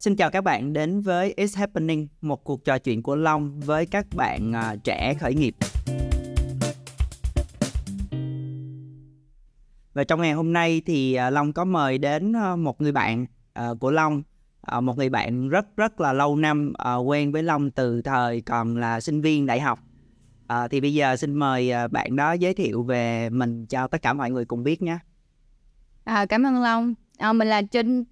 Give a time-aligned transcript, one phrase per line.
[0.00, 3.86] Xin chào các bạn đến với It's Happening, một cuộc trò chuyện của Long với
[3.86, 5.54] các bạn uh, trẻ khởi nghiệp.
[9.92, 13.26] Và trong ngày hôm nay thì uh, Long có mời đến uh, một người bạn
[13.70, 14.22] uh, của Long,
[14.76, 18.40] uh, một người bạn rất rất là lâu năm uh, quen với Long từ thời
[18.40, 19.78] còn là sinh viên đại học.
[20.52, 24.02] Uh, thì bây giờ xin mời uh, bạn đó giới thiệu về mình cho tất
[24.02, 24.98] cả mọi người cùng biết nhé.
[26.04, 26.94] À, cảm ơn Long.
[27.18, 28.04] À, mình là Trinh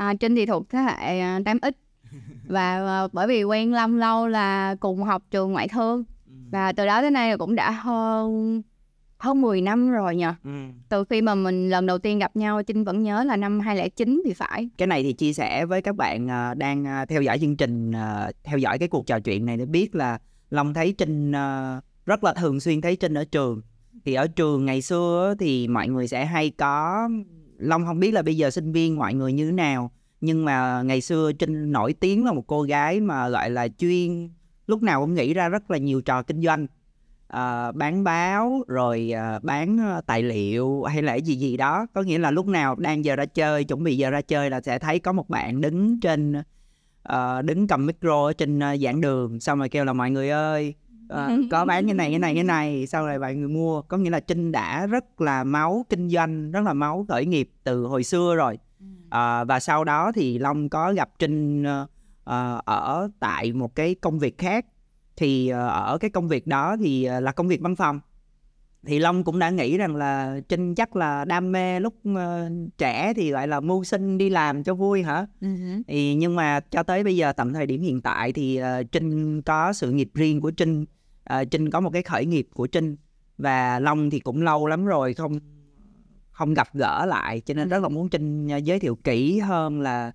[0.00, 1.70] à, Trinh thì thuộc thế hệ 8X à,
[2.48, 6.32] và à, bởi vì quen Long lâu là cùng học trường ngoại thương ừ.
[6.52, 8.62] và từ đó tới nay cũng đã hơn
[9.18, 10.34] hơn 10 năm rồi nhờ.
[10.44, 10.50] Ừ.
[10.88, 14.22] Từ khi mà mình lần đầu tiên gặp nhau Trinh vẫn nhớ là năm 2009
[14.24, 14.70] thì phải.
[14.78, 17.92] Cái này thì chia sẻ với các bạn à, đang theo dõi chương trình
[18.44, 20.18] theo dõi cái cuộc trò chuyện này để biết là
[20.50, 21.32] Long thấy Trinh
[22.06, 23.62] rất là thường xuyên thấy Trinh ở trường.
[24.04, 27.08] Thì ở trường ngày xưa thì mọi người sẽ hay có
[27.60, 30.82] Long không biết là bây giờ sinh viên mọi người như thế nào nhưng mà
[30.82, 34.28] ngày xưa Trinh nổi tiếng là một cô gái mà gọi là chuyên
[34.66, 36.66] lúc nào cũng nghĩ ra rất là nhiều trò kinh doanh.
[37.28, 41.86] À, bán báo rồi à, bán à, tài liệu hay là gì gì đó.
[41.94, 44.60] Có nghĩa là lúc nào đang giờ ra chơi chuẩn bị giờ ra chơi là
[44.60, 46.34] sẽ thấy có một bạn đứng trên
[47.02, 50.30] à, đứng cầm micro ở trên à, giảng đường xong rồi kêu là mọi người
[50.30, 50.74] ơi
[51.12, 53.82] uh, có bán cái này cái này cái này sau này mọi người mua.
[53.82, 57.50] Có nghĩa là trinh đã rất là máu kinh doanh rất là máu khởi nghiệp
[57.64, 58.58] từ hồi xưa rồi.
[59.06, 61.88] Uh, và sau đó thì long có gặp trinh uh,
[62.64, 64.66] ở tại một cái công việc khác.
[65.16, 68.00] Thì uh, ở cái công việc đó thì uh, là công việc văn phòng.
[68.86, 72.18] Thì long cũng đã nghĩ rằng là trinh chắc là đam mê lúc uh,
[72.78, 75.26] trẻ thì gọi là mưu sinh đi làm cho vui hả?
[75.40, 75.82] Uh-huh.
[75.88, 79.42] thì nhưng mà cho tới bây giờ tầm thời điểm hiện tại thì uh, trinh
[79.42, 80.84] có sự nghiệp riêng của trinh
[81.40, 82.96] uh, trinh có một cái khởi nghiệp của trinh
[83.38, 85.38] và long thì cũng lâu lắm rồi không
[86.30, 89.80] không gặp gỡ lại cho nên rất là muốn trinh uh, giới thiệu kỹ hơn
[89.80, 90.12] là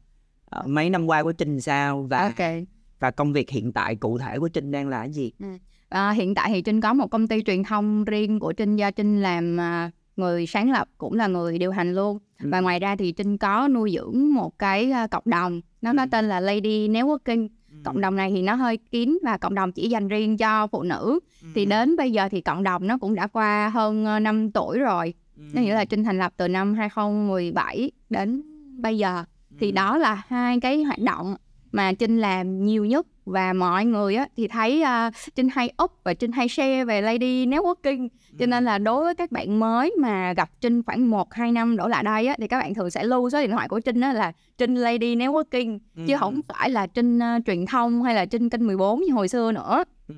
[0.59, 2.65] uh, mấy năm qua của trinh sao và okay.
[2.99, 5.47] và công việc hiện tại cụ thể của trinh đang là cái gì ừ.
[5.89, 8.91] à, hiện tại thì trinh có một công ty truyền thông riêng của trinh do
[8.91, 12.49] trinh làm uh, người sáng lập cũng là người điều hành luôn ừ.
[12.51, 15.95] và ngoài ra thì trinh có nuôi dưỡng một cái uh, cộng đồng nó ừ.
[15.97, 17.47] có tên là lady networking
[17.85, 20.83] cộng đồng này thì nó hơi kín và cộng đồng chỉ dành riêng cho phụ
[20.83, 21.47] nữ ừ.
[21.55, 24.79] thì đến bây giờ thì cộng đồng nó cũng đã qua hơn 5 ờ, tuổi
[24.79, 25.43] rồi ừ.
[25.53, 28.41] nó nghĩa là Trinh thành lập từ năm 2017 đến
[28.81, 29.23] bây giờ
[29.59, 29.75] thì ừ.
[29.75, 31.35] đó là hai cái hoạt động
[31.71, 35.91] mà Trinh làm nhiều nhất và mọi người á, thì thấy uh, Trinh hay up
[36.03, 38.07] và Trinh hay share về Lady Networking
[38.39, 41.87] cho nên là đối với các bạn mới mà gặp Trinh khoảng 1-2 năm đổ
[41.87, 44.13] lại đây á, thì các bạn thường sẽ lưu số điện thoại của Trinh á
[44.13, 46.03] là Trinh Lady Networking ừ.
[46.07, 49.27] chứ không phải là Trinh uh, truyền thông hay là Trinh kênh 14 như hồi
[49.27, 50.15] xưa nữa ừ.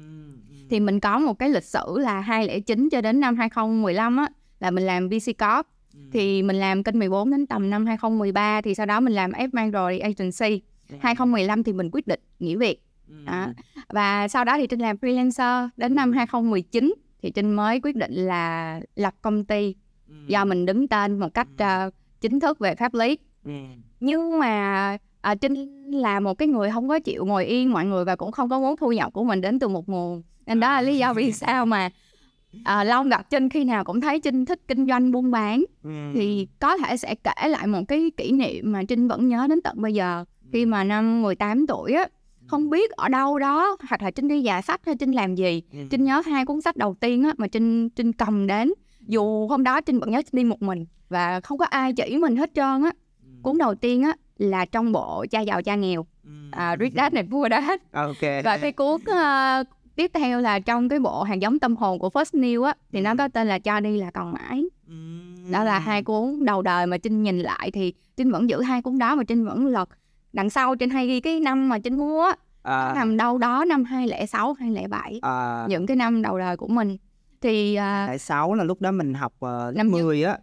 [0.69, 4.27] thì mình có một cái lịch sử là 2009 cho đến năm 2015 á
[4.59, 5.99] là mình làm VC Corp ừ.
[6.13, 9.49] thì mình làm kênh 14 đến tầm năm 2013 thì sau đó mình làm F
[9.53, 10.61] Mandroid Agency
[10.99, 12.83] 2015 thì mình quyết định nghỉ việc
[13.25, 13.47] đó.
[13.89, 18.13] và sau đó thì Trinh làm freelancer đến năm 2019 thì Trinh mới quyết định
[18.13, 19.75] là lập công ty
[20.27, 21.47] do mình đứng tên một cách
[21.87, 23.17] uh, chính thức về pháp lý.
[23.99, 28.05] Nhưng mà à, Trinh là một cái người không có chịu ngồi yên mọi người
[28.05, 30.23] và cũng không có muốn thu nhập của mình đến từ một nguồn.
[30.45, 31.89] Nên đó là lý do vì sao mà
[32.63, 35.63] à, Long gặp Trinh khi nào cũng thấy Trinh thích kinh doanh buôn bán.
[36.15, 39.61] Thì có thể sẽ kể lại một cái kỷ niệm mà Trinh vẫn nhớ đến
[39.61, 40.25] tận bây giờ.
[40.51, 42.07] Khi mà năm 18 tuổi á
[42.47, 45.61] không biết ở đâu đó hoặc là trinh đi giả sách hay trinh làm gì
[45.73, 45.79] ừ.
[45.89, 49.63] trinh nhớ hai cuốn sách đầu tiên á mà trinh trinh cầm đến dù hôm
[49.63, 52.51] đó trinh vẫn nhớ trinh đi một mình và không có ai chỉ mình hết
[52.53, 52.91] trơn á
[53.23, 53.29] ừ.
[53.41, 56.29] cuốn đầu tiên á là trong bộ cha giàu cha nghèo ừ.
[56.51, 58.41] à, Rich Dad này vua Dad okay.
[58.43, 62.09] và cái cuốn uh, tiếp theo là trong cái bộ hàng giống tâm hồn của
[62.09, 64.63] First New á thì nó có tên là cho đi là còn mãi
[65.51, 68.81] đó là hai cuốn đầu đời mà trinh nhìn lại thì trinh vẫn giữ hai
[68.81, 69.89] cuốn đó mà trinh vẫn lật
[70.37, 72.31] đằng sau trên hay ghi cái năm mà trên mua
[72.63, 72.93] à.
[72.95, 75.65] nằm đâu đó năm 2006 2007 à.
[75.69, 76.97] những cái năm đầu đời của mình
[77.41, 80.37] thì uh, à, 2006 là lúc đó mình học uh, năm 10 á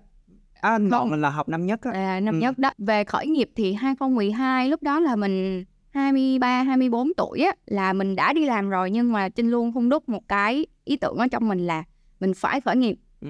[0.61, 1.91] À, bọn mình là học năm nhất á.
[1.93, 2.41] À, năm ừ.
[2.41, 2.71] nhất đó.
[2.79, 8.17] Về khởi nghiệp thì 2012 lúc đó là mình 23 24 tuổi á là mình
[8.17, 11.27] đã đi làm rồi nhưng mà Trinh luôn hung đúc một cái ý tưởng ở
[11.29, 11.85] trong mình là
[12.21, 12.97] mình phải khởi nghiệp.
[13.21, 13.29] Ừ.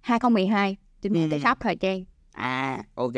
[0.00, 1.20] 2012 Trinh ừ.
[1.30, 2.04] tại shop thời trang.
[2.32, 3.14] À, ok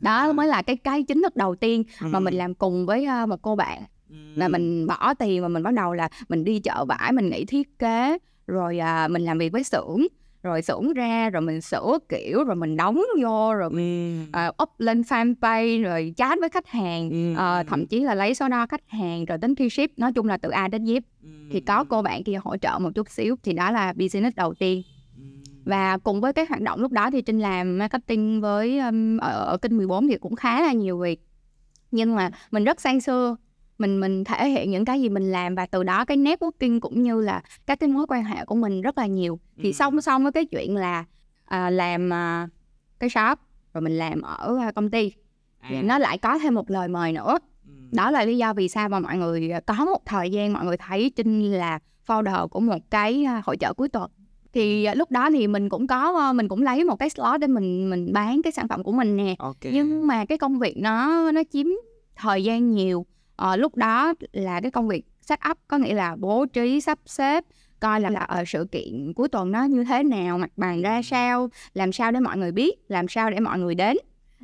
[0.00, 3.28] đó mới là cái cái chính thức đầu tiên mà mình làm cùng với uh,
[3.28, 3.82] một cô bạn.
[4.34, 7.44] Là mình bỏ tiền và mình bắt đầu là mình đi chợ vải mình nghĩ
[7.44, 10.06] thiết kế rồi uh, mình làm việc với xưởng.
[10.42, 14.70] Rồi xưởng ra rồi mình sửa kiểu rồi mình đóng vô rồi mình uh, up
[14.78, 18.88] lên fanpage rồi chat với khách hàng uh, thậm chí là lấy số đo khách
[18.88, 21.00] hàng rồi tính thi ship nói chung là từ A đến Z.
[21.52, 24.54] Thì có cô bạn kia hỗ trợ một chút xíu thì đó là business đầu
[24.54, 24.82] tiên
[25.66, 29.44] và cùng với cái hoạt động lúc đó thì Trinh làm marketing với um, ở,
[29.44, 31.20] ở kênh 14 thì cũng khá là nhiều việc.
[31.90, 33.36] Nhưng mà mình rất sang xưa
[33.78, 37.02] mình mình thể hiện những cái gì mình làm và từ đó cái networking cũng
[37.02, 39.40] như là các cái mối quan hệ của mình rất là nhiều.
[39.62, 41.04] Thì song song với cái chuyện là
[41.44, 42.48] à, làm à,
[42.98, 43.38] cái shop
[43.74, 45.12] rồi mình làm ở à, công ty
[45.68, 47.38] thì nó lại có thêm một lời mời nữa.
[47.92, 50.76] Đó là lý do vì sao mà mọi người có một thời gian mọi người
[50.76, 54.10] thấy trinh là founder của một cái hội chợ cuối tuần
[54.56, 57.46] thì à, lúc đó thì mình cũng có mình cũng lấy một cái slot để
[57.46, 59.34] mình mình bán cái sản phẩm của mình nè.
[59.38, 59.56] Ok.
[59.62, 61.66] Nhưng mà cái công việc nó nó chiếm
[62.16, 63.06] thời gian nhiều.
[63.36, 66.98] Ờ, lúc đó là cái công việc set up có nghĩa là bố trí sắp
[67.06, 67.44] xếp
[67.80, 71.02] coi là, là ở sự kiện cuối tuần nó như thế nào mặt bằng ra
[71.02, 73.96] sao làm sao để mọi người biết làm sao để mọi người đến.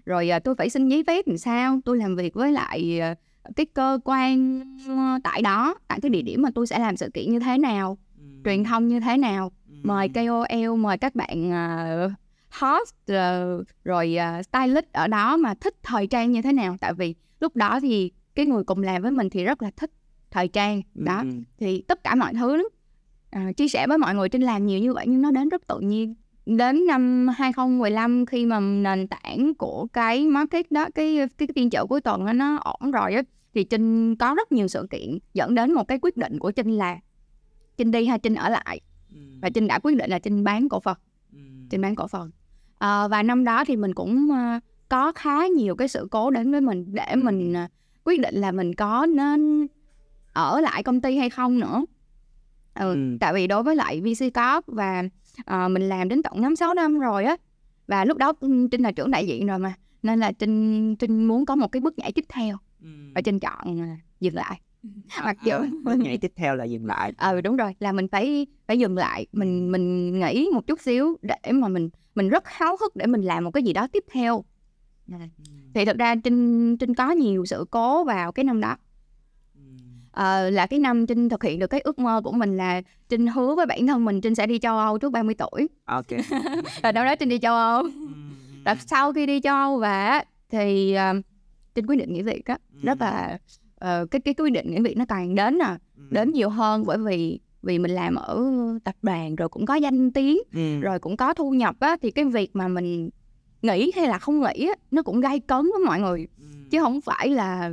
[0.06, 3.14] Rồi ờ, tôi phải xin giấy phép làm sao tôi làm việc với lại ờ,
[3.56, 7.10] cái cơ quan ờ, tại đó tại cái địa điểm mà tôi sẽ làm sự
[7.14, 8.24] kiện như thế nào Ừ.
[8.44, 9.52] truyền thông như thế nào.
[9.82, 12.12] Mời KOL mời các bạn uh,
[12.60, 16.94] host ờ, rồi ờ, stylist ở đó mà thích thời trang như thế nào tại
[16.94, 19.90] vì lúc đó thì cái người cùng làm với mình thì rất là thích
[20.30, 21.28] thời trang đó Ừ.
[21.58, 22.68] thì tất cả mọi thứ
[23.30, 25.66] à, chia sẻ với mọi người trên làm nhiều như vậy nhưng nó đến rất
[25.66, 26.14] tự nhiên
[26.46, 31.86] đến năm 2015 khi mà nền tảng của cái market đó cái cái, phiên chợ
[31.86, 33.22] cuối tuần đó, nó ổn rồi á
[33.54, 36.70] thì Trinh có rất nhiều sự kiện dẫn đến một cái quyết định của Trinh
[36.70, 36.98] là
[37.76, 38.80] Trinh đi hay Trinh ở lại.
[39.42, 40.96] Và Trinh đã quyết định là Trinh bán cổ phần.
[41.70, 42.30] Trinh bán cổ phần.
[42.78, 46.50] Ờ, và năm đó thì mình cũng ờ, có khá nhiều cái sự cố đến
[46.50, 47.66] với mình để mình ờ,
[48.04, 49.66] quyết định là mình có nên
[50.32, 51.84] ở lại công ty hay không nữa.
[52.74, 53.16] Ừ, Ừ.
[53.20, 55.02] tại vì đối với lại VC Corp và
[55.44, 57.36] ờ, mình làm đến tận năm sáu năm rồi á
[57.86, 58.32] và lúc đó
[58.70, 61.80] Trinh là trưởng đại diện rồi mà nên là Trinh Trinh muốn có một cái
[61.80, 62.56] bước nhảy tiếp theo.
[62.82, 62.88] Ừ.
[63.14, 64.60] và Trinh chọn dừng lại
[65.24, 67.12] mặc dù À, bước nhảy tiếp theo là dừng lại.
[67.18, 69.26] Ừ đúng rồi là mình phải phải dừng lại.
[69.32, 73.22] Mình mình nghĩ một chút xíu để mà mình mình rất háo hức để mình
[73.22, 74.44] làm một cái gì đó tiếp theo.
[75.08, 75.14] Ừ.
[75.74, 78.76] thì thực ra trinh trinh có nhiều sự cố vào cái năm đó.
[79.54, 79.60] Ừ.
[80.12, 83.26] Ờ, là cái năm trinh thực hiện được cái ước mơ của mình là trinh
[83.26, 85.68] hứa với bản thân mình trinh sẽ đi châu âu trước 30 tuổi.
[85.84, 86.06] Ok.
[86.82, 87.82] Và đâu đó trinh đi châu âu.
[87.82, 87.90] Ừ.
[88.64, 91.12] và sau khi đi châu âu á, thì ờ,
[91.74, 92.58] trinh quyết định nghỉ việc á.
[92.82, 93.38] Rất là
[93.82, 96.02] ờ, cái cái quyết định nghỉ việc nó càng đến à Ừ.
[96.10, 98.44] đến nhiều hơn bởi vì vì mình làm ở
[98.84, 100.80] tập đoàn rồi cũng có danh tiếng Ừ.
[100.80, 103.10] rồi cũng có thu nhập á thì cái việc mà mình
[103.62, 106.44] nghĩ hay là không nghĩ á nó cũng gây cấn với mọi người Ừ.
[106.70, 107.70] chứ không phải là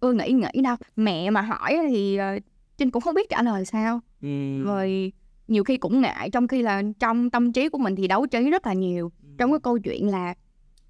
[0.00, 2.38] ưa nghĩ nghĩ đâu mẹ mà hỏi thì ờ,
[2.78, 4.62] trinh cũng không biết trả lời sao Ừ.
[4.64, 5.12] rồi
[5.48, 8.50] nhiều khi cũng ngại trong khi là trong tâm trí của mình thì đấu trí
[8.50, 10.34] rất là nhiều trong cái câu chuyện là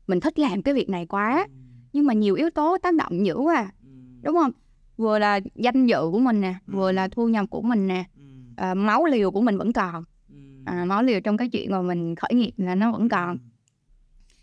[0.06, 1.46] mình thích làm cái việc này quá
[1.92, 3.88] nhưng mà nhiều yếu tố tác động dữ quá à, Ừ.
[4.22, 4.50] đúng không
[4.96, 8.22] vừa là danh dự của mình nè vừa là thu nhập của mình nè Ừ.
[8.56, 10.34] à, máu liều của mình vẫn còn Ừ.
[10.64, 13.38] à, máu liều trong cái chuyện mà mình khởi nghiệp là nó vẫn còn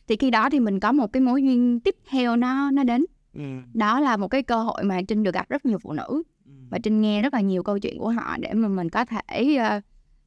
[0.08, 3.06] thì khi đó thì mình có một cái mối duyên tiếp theo nó nó đến
[3.34, 3.42] Ừ.
[3.74, 6.52] đó là một cái cơ hội mà trinh được gặp rất nhiều phụ nữ Ừ.
[6.70, 9.56] và trinh nghe rất là nhiều câu chuyện của họ để mà mình có thể
[9.56, 9.82] ờ,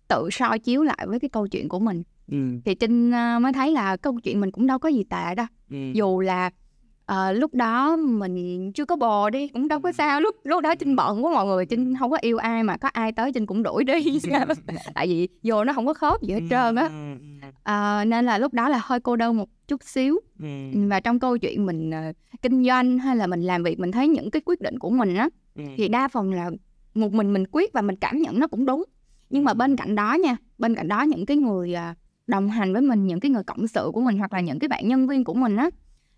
[0.08, 2.36] tự soi chiếu lại với cái câu chuyện của mình Ừ.
[2.64, 5.46] thì trinh ờ, mới thấy là câu chuyện mình cũng đâu có gì tệ đâu
[5.70, 5.76] Ừ.
[5.94, 6.50] dù là
[7.12, 10.20] ờ, lúc đó mình chưa có bồ đi cũng đâu có sao.
[10.20, 12.88] Lúc lúc đó trinh bận quá mọi người trinh không có yêu ai mà có
[12.88, 14.18] ai tới trinh cũng đuổi đi.
[14.94, 16.88] Tại vì vô nó không có khớp gì hết trơn á.
[17.62, 20.20] Ờ, nên là lúc đó là hơi cô đơn một chút xíu.
[20.88, 22.12] Và trong câu chuyện mình ờ,
[22.42, 25.14] kinh doanh hay là mình làm việc mình thấy những cái quyết định của mình
[25.14, 25.28] á
[25.76, 26.50] thì đa phần là
[26.94, 28.84] một mình mình quyết và mình cảm nhận nó cũng đúng.
[29.30, 31.94] Nhưng mà bên cạnh đó nha bên cạnh đó những cái người à,
[32.26, 34.68] đồng hành với mình những cái người cộng sự của mình hoặc là những cái
[34.68, 35.70] bạn nhân viên của mình á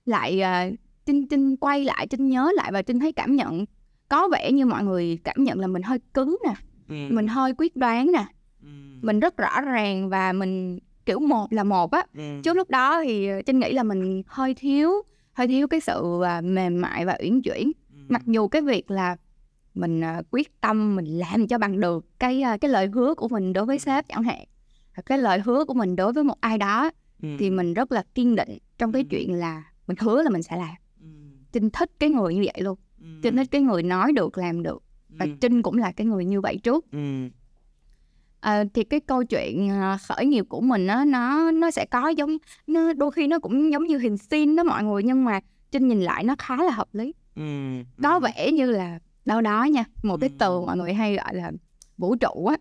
[0.05, 0.71] lại à,
[1.07, 3.65] trinh trinh quay lại trinh nhớ lại và trinh thấy cảm nhận
[4.09, 6.55] có vẻ như mọi người cảm nhận là mình hơi cứng nè
[6.89, 6.95] Ừ.
[7.11, 8.27] mình hơi quyết đoán nè
[8.63, 8.69] Ừ.
[9.03, 12.23] mình rất rõ ràng và mình kiểu một là một á Ừ.
[12.45, 14.91] trước lúc đó thì trinh nghĩ là mình hơi thiếu
[15.33, 17.97] hơi thiếu cái sự à, mềm mại và uyển chuyển Ừ.
[18.09, 19.17] mặc dù cái việc là
[19.75, 23.29] mình à, quyết tâm mình làm cho bằng được cái à, cái lời hứa của
[23.29, 24.45] mình đối với sếp chẳng hạn
[25.07, 26.91] cái lời hứa của mình đối với một ai đó
[27.23, 27.29] Ừ.
[27.39, 29.07] thì mình rất là kiên định trong cái Ừ.
[29.11, 30.84] chuyện là mình hứa là mình sẽ làm Ừ.
[31.55, 33.07] trinh thích cái người như vậy luôn Ừ.
[33.23, 35.31] trinh thích cái người nói được làm được và Ừ.
[35.41, 37.29] trinh cũng là cái người như vậy trước Ừ.
[38.41, 42.09] À, thì cái câu chuyện à, khởi nghiệp của mình á nó nó sẽ có
[42.09, 45.41] giống nó đôi khi nó cũng giống như hình sin đó mọi người nhưng mà
[45.71, 47.43] trinh nhìn lại nó khá là hợp lý Ừ.
[48.03, 51.53] có vẻ như là đâu đó nha một cái từ mọi người hay gọi là
[51.99, 52.57] vũ trụ á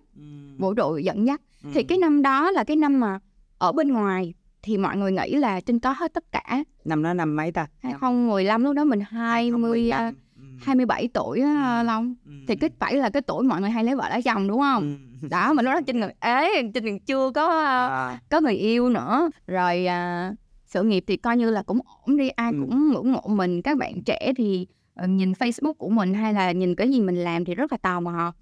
[0.58, 1.42] vũ trụ dẫn dắt
[1.74, 3.20] thì cái năm đó là cái năm mà
[3.58, 4.34] ở bên ngoài
[4.64, 7.68] thì mọi người nghĩ là trinh có hết tất cả năm đó năm mấy ta
[7.80, 10.60] 2015 lúc đó mình 20 à, 2015.
[10.62, 11.86] 27 tuổi á, Ừ.
[11.86, 12.32] Long Ừ.
[12.48, 14.98] thì cái phải là cái tuổi mọi người hay lấy vợ lấy chồng đúng không
[15.22, 15.28] Ừ.
[15.28, 18.20] đó mà lúc đó trinh còn ế trinh còn chưa có à, À.
[18.30, 20.32] có người yêu nữa rồi à,
[20.66, 22.58] sự nghiệp thì coi như là cũng ổn đi ai Ừ.
[22.62, 26.52] cũng ngưỡng mộ mình các bạn trẻ thì ờ, nhìn Facebook của mình hay là
[26.52, 28.34] nhìn cái gì mình làm thì rất là tò mò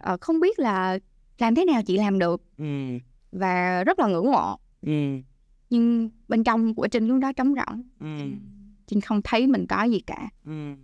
[0.00, 0.98] Ờ, không biết là
[1.38, 2.64] làm thế nào chị làm được ừ
[3.32, 4.56] và rất là ngưỡng mộ
[4.86, 4.92] ừ
[5.70, 7.82] nhưng bên trong của Trinh lúc đó trống rỗng.
[8.00, 8.06] Ừ.
[8.86, 10.28] Trinh không thấy mình có gì cả.
[10.44, 10.74] Ừ.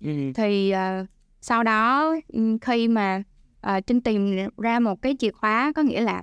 [0.00, 0.32] Ừ.
[0.34, 1.06] Thì ờ,
[1.40, 3.22] sau đó ừ, khi mà
[3.60, 6.22] ờ, Trinh tìm ra một cái chìa khóa có nghĩa là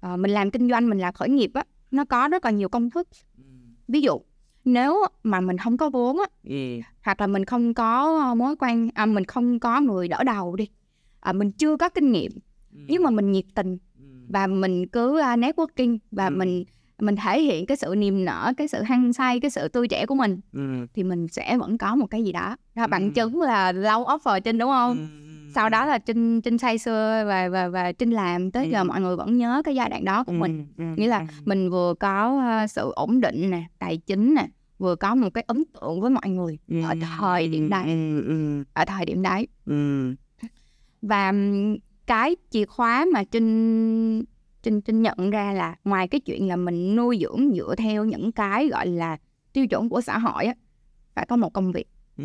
[0.00, 2.68] ờ, mình làm kinh doanh mình làm khởi nghiệp á nó có rất là nhiều
[2.68, 3.08] công thức.
[3.88, 4.20] Ví dụ
[4.64, 6.80] nếu mà mình không có vốn á ừ.
[7.04, 10.68] hoặc là mình không có mối quan à, mình không có người đỡ đầu đi
[11.20, 12.32] à, mình chưa có kinh nghiệm.
[12.70, 13.78] Nhưng mà mình nhiệt tình
[14.28, 16.30] và mình cứ uh, networking và Ừ.
[16.36, 16.64] mình
[17.00, 20.06] mình thể hiện cái sự niềm nở cái sự hăng say cái sự tươi trẻ
[20.06, 22.56] của mình ừ thì mình sẽ vẫn có một cái gì đó.
[22.74, 22.88] Đó Ừ.
[22.90, 25.08] bằng chứng là lâu offer trinh đúng không?
[25.54, 28.84] Sau đó là trinh trinh say sưa và và và trinh làm tới giờ Ừ.
[28.84, 30.66] mọi người vẫn nhớ cái giai đoạn đó của mình.
[30.96, 34.46] Nghĩa là mình vừa có uh, sự ổn định nè tài chính nè
[34.78, 37.82] vừa có một cái ấn tượng với mọi người ở thời điểm đấy.
[37.84, 39.46] ừ ừ ở thời điểm đấy.
[39.66, 40.14] Ừ
[41.02, 41.32] và
[42.06, 44.24] cái chìa khóa mà trinh
[44.62, 48.32] trinh trinh nhận ra là ngoài cái chuyện là mình nuôi dưỡng dựa theo những
[48.32, 49.16] cái gọi là
[49.52, 50.54] tiêu chuẩn của xã hội á
[51.14, 51.88] phải có một công việc.
[52.18, 52.24] Ừ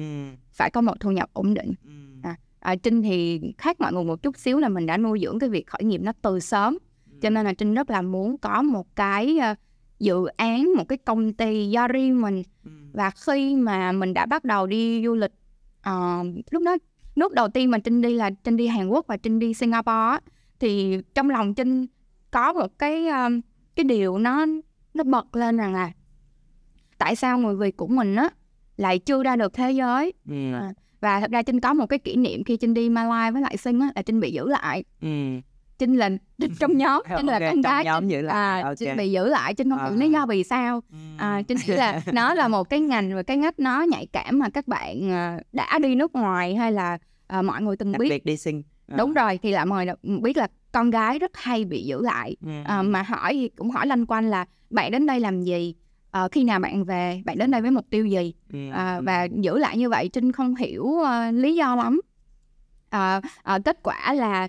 [0.52, 1.74] phải có một thu nhập ổn định.
[1.86, 1.92] Ừ
[2.60, 5.50] à, trinh thì khác mọi người một chút xíu là mình đã nuôi dưỡng cái
[5.50, 6.78] việc khởi nghiệp nó từ sớm.
[7.22, 9.56] Cho nên là trinh rất là muốn có một cái ờ,
[10.00, 12.44] dự án một cái công ty do riêng mình.
[12.94, 15.32] Và khi mà mình đã bắt đầu đi du lịch
[15.82, 16.78] ờ, lúc đó
[17.16, 20.18] nước đầu tiên mà trinh đi là trinh đi hàn quốc và trinh đi singapore
[20.60, 21.86] thì trong lòng trinh
[22.32, 23.30] có một cái ờ,
[23.76, 24.46] cái điều nó
[24.94, 25.92] nó bật lên rằng là
[26.98, 28.30] tại sao người việt của mình á
[28.78, 30.14] lại chưa ra được thế giới?
[30.30, 30.36] Ừ.
[31.02, 33.58] Và thật ra trinh có một cái kỷ niệm khi trinh đi Malaysia với lại
[33.58, 34.84] sinh á là trinh bị giữ lại.
[35.02, 35.08] Ừ.
[35.80, 38.78] Trinh là trinh trong nhóm trinh là con gái nhóm trinh- giữ lại, à, ok.
[38.78, 39.96] trinh bị giữ lại trinh không hiểu À.
[39.96, 40.82] lý do vì sao.
[41.18, 44.40] À, chính nghĩ là nó là một cái ngành và cái ngách nó nhạy cảm
[44.40, 48.00] mà các bạn à, đã đi nước ngoài hay là à, mọi người từng đặc
[48.00, 48.10] biết.
[48.10, 48.64] biệt đi sinh.
[48.98, 49.86] Đúng rồi thì lại mọi
[50.22, 52.50] biết là con gái rất hay bị giữ lại Ừ.
[52.66, 55.76] à, mà hỏi cũng hỏi lanh quanh là bạn đến đây làm gì
[56.12, 58.60] Ờ, khi nào bạn về bạn đến đây với mục tiêu gì Ừ.
[58.74, 62.02] à, và giữ lại như vậy trinh không hiểu à, lý do lắm
[62.90, 64.48] à, à, kết quả là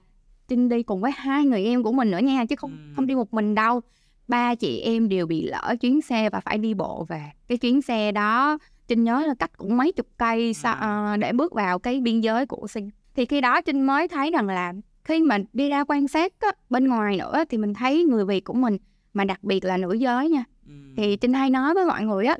[0.48, 2.76] trinh đi cùng với hai người em của mình nữa nha chứ không Ừ.
[2.96, 3.80] không đi một mình đâu
[4.28, 7.82] ba chị em đều bị lỡ chuyến xe và phải đi bộ về cái chuyến
[7.82, 8.58] xe đó
[8.88, 10.78] trinh nhớ là cách cũng mấy chục cây sa, Ừ.
[10.80, 14.30] à, để bước vào cái biên giới của sinh thì khi đó trinh mới thấy
[14.30, 14.72] rằng là
[15.08, 18.44] khi mà đi ra quan sát á, bên ngoài nữa thì mình thấy người việt
[18.44, 18.76] của mình
[19.14, 20.72] mà đặc biệt là nữ giới nha Ừ.
[20.96, 22.36] thì trinh hay nói với mọi người á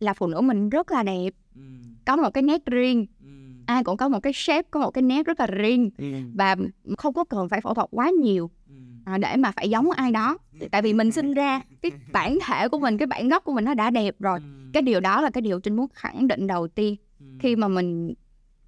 [0.00, 1.60] là phụ nữ mình rất là đẹp Ừ.
[2.06, 3.26] có một cái nét riêng Ừ.
[3.66, 6.04] ai cũng có một cái shape có một cái nét rất là riêng Ừ.
[6.34, 6.56] và
[6.98, 8.74] không có cần phải phẫu thuật quá nhiều Ừ.
[9.04, 10.38] à, để mà phải giống ai đó
[10.70, 13.64] tại vì mình sinh ra cái bản thể của mình cái bản gốc của mình
[13.64, 14.38] nó đã đẹp rồi
[14.72, 17.26] cái điều đó là cái điều trinh muốn khẳng định đầu tiên Ừ.
[17.40, 18.14] khi mà mình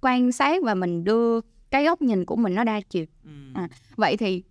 [0.01, 1.39] quan sát và mình đưa
[1.71, 3.29] cái góc nhìn của mình nó đa chiều Ừ.
[3.53, 4.43] à, vậy thì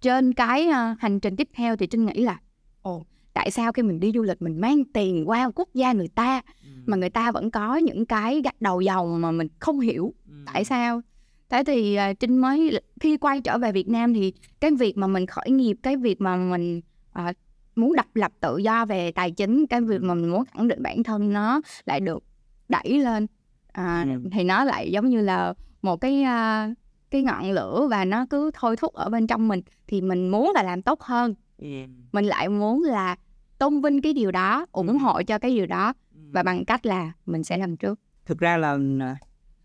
[0.00, 2.40] trên cái à, hành trình tiếp theo thì trinh nghĩ là
[2.82, 3.04] ồ
[3.34, 6.42] tại sao khi mình đi du lịch mình mang tiền qua quốc gia người ta
[6.64, 6.68] Ừ.
[6.86, 10.34] mà người ta vẫn có những cái gạch đầu dòng mà mình không hiểu Ừ.
[10.52, 11.00] tại sao
[11.48, 15.06] thế thì à, trinh mới khi quay trở về việt nam thì cái việc mà
[15.06, 16.80] mình khởi nghiệp cái việc mà mình
[17.12, 17.32] à,
[17.76, 20.82] muốn độc lập tự do về tài chính cái việc mà mình muốn khẳng định
[20.82, 22.24] bản thân nó lại được
[22.68, 23.26] đẩy lên
[23.72, 24.28] à, Ừ.
[24.32, 26.70] thì nó lại giống như là một cái à,
[27.10, 30.52] cái ngọn lửa và nó cứ thôi thúc ở bên trong mình thì mình muốn
[30.54, 31.34] là làm tốt hơn.
[31.58, 31.68] Ừ.
[32.12, 33.16] mình lại muốn là
[33.58, 35.92] tôn vinh cái điều đó ủng hộ cho cái điều đó
[36.32, 38.00] và bằng cách là mình sẽ làm trước.
[38.26, 39.16] Thực ra là à,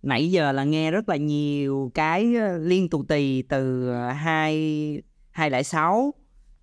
[0.02, 5.02] nãy giờ là nghe rất là nhiều cái ờ, liên tù tì từ ờ, hai
[5.32, 6.14] hai lẻ sáu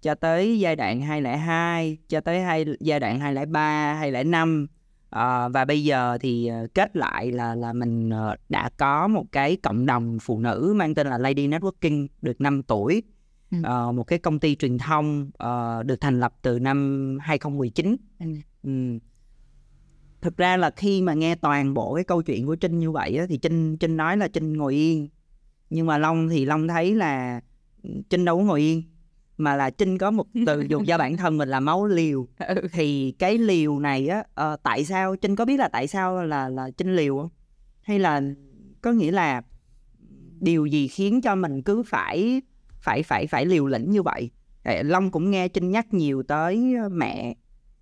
[0.02, 4.66] cho tới giai đoạn 202 cho tới hai giai đoạn 203 205
[5.10, 9.24] Ờ, và bây giờ thì ờ, kết lại là là mình ờ, đã có một
[9.32, 13.02] cái cộng đồng phụ nữ mang tên là Lady Networking được 5 tuổi
[13.52, 13.58] Ừ.
[13.62, 18.26] Ờ, một cái công ty truyền thông ờ, được thành lập từ năm 2019 Ừ.
[18.62, 18.70] ừ.
[20.20, 23.16] thực ra là khi mà nghe toàn bộ cái câu chuyện của Trinh như vậy
[23.16, 25.08] á, thì Trinh Trinh nói là Trinh ngồi yên
[25.70, 27.40] nhưng mà Long thì Long thấy là
[27.82, 28.82] ừ, Trinh đâu có ngồi yên
[29.40, 32.26] mà là Trinh có một từ dùng cho bản thân mình là máu liều.
[32.72, 36.48] Thì cái liều này á ờ, tại sao Trinh có biết là tại sao là
[36.48, 37.28] là Trinh liều không?
[37.82, 38.22] Hay là
[38.80, 39.42] có nghĩa là
[40.40, 42.42] điều gì khiến cho mình cứ phải
[42.80, 44.30] phải phải phải liều lĩnh như vậy?
[44.64, 47.34] Long cũng nghe Trinh nhắc nhiều tới mẹ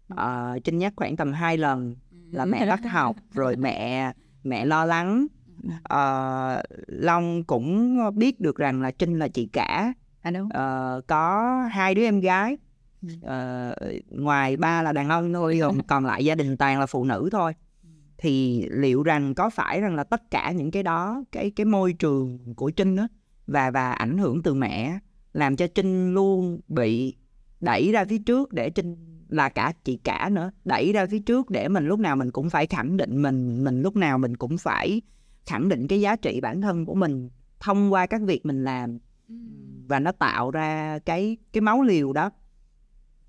[0.08, 1.96] Ờ, Trinh nhắc khoảng tầm hai lần
[2.30, 4.12] là mẹ bắt học rồi mẹ
[4.44, 5.26] mẹ lo lắng.
[5.82, 9.92] Ờ, Long cũng biết được rằng là Trinh là chị cả
[10.28, 10.48] à đúng.
[10.50, 12.56] Ờ, có hai đứa em gái.
[13.22, 13.74] Ờ,
[14.08, 17.28] ngoài ba là đàn ông thôi còn còn lại gia đình toàn là phụ nữ
[17.32, 17.52] thôi.
[18.18, 21.92] Thì liệu rằng có phải rằng là tất cả những cái đó cái cái môi
[21.92, 23.08] trường của trinh đó
[23.46, 24.98] và và ảnh hưởng từ mẹ
[25.32, 27.16] làm cho trinh luôn bị
[27.60, 28.96] đẩy ra phía trước để trinh
[29.28, 32.50] là cả chị cả nữa đẩy ra phía trước để mình lúc nào mình cũng
[32.50, 35.02] phải khẳng định mình mình lúc nào mình cũng phải
[35.46, 37.30] khẳng định cái giá trị bản thân của mình
[37.60, 38.98] thông qua các việc mình làm
[39.88, 42.30] và nó tạo ra cái cái máu liều đó.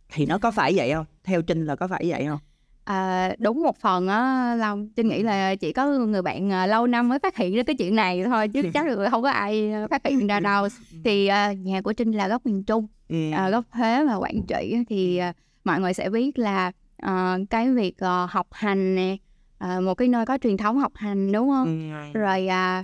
[0.10, 1.06] Thì nó có phải vậy không?
[1.24, 2.40] Theo trinh là có phải vậy không?
[2.84, 4.90] À, đúng một phần á Long.
[4.90, 7.76] Trinh nghĩ là chỉ có người bạn à, lâu năm mới phát hiện ra cái
[7.76, 10.68] chuyện này thôi chứ chắc là không có ai à, phát hiện ra đâu.
[11.04, 12.88] Thì à, nhà của Trinh là gốc miền Trung
[13.34, 17.72] à, gốc Huế và Quảng Trị thì à, mọi người sẽ biết là à, cái
[17.72, 19.18] việc à, học hành nè
[19.58, 21.92] à, một cái nơi có truyền thống học hành đúng không?
[22.14, 22.84] Rồi à,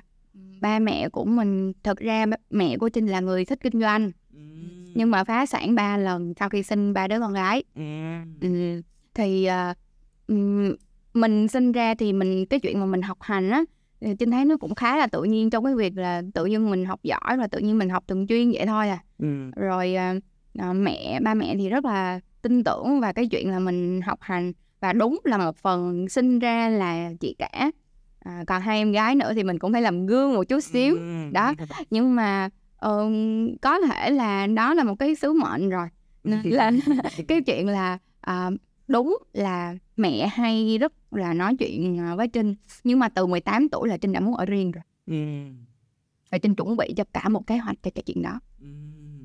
[0.62, 4.40] ba mẹ của mình thực ra mẹ của Trinh là người thích kinh doanh Ừ.
[4.94, 7.82] nhưng mà phá sản ba lần sau khi sinh ba đứa con gái Ừ.
[8.42, 8.82] Ừ,
[9.14, 9.74] thì à,
[10.28, 10.76] ừm,
[11.14, 13.64] mình sinh ra thì mình cái chuyện mà mình học hành á
[14.20, 16.86] Trinh thấy nó cũng khá là tự nhiên trong cái việc là tự nhiên mình
[16.86, 19.52] học giỏi và tự nhiên mình học thường chuyên vậy thôi à Ừ.
[19.56, 20.16] rồi à,
[20.60, 24.20] à, mẹ ba mẹ thì rất là tin tưởng vào cái chuyện là mình học
[24.22, 27.72] hành và đúng là một phần sinh ra là chị cả
[28.26, 30.96] à, còn hai em gái nữa thì mình cũng phải làm gương một chút xíu
[30.96, 31.30] Ừ.
[31.34, 31.54] đó
[31.90, 33.10] nhưng mà ờ,
[33.62, 35.88] có thể là đó là một cái sứ mệnh rồi
[36.24, 36.72] Nên là
[37.28, 38.50] cái chuyện là à,
[38.88, 43.70] đúng là mẹ hay rất là nói chuyện à, với Trinh nhưng mà từ 18
[43.70, 45.16] tuổi là Trinh đã muốn ở riêng rồi Ừ.
[46.32, 48.68] và Trinh chuẩn bị cho cả một kế hoạch cho cái chuyện đó Ừ.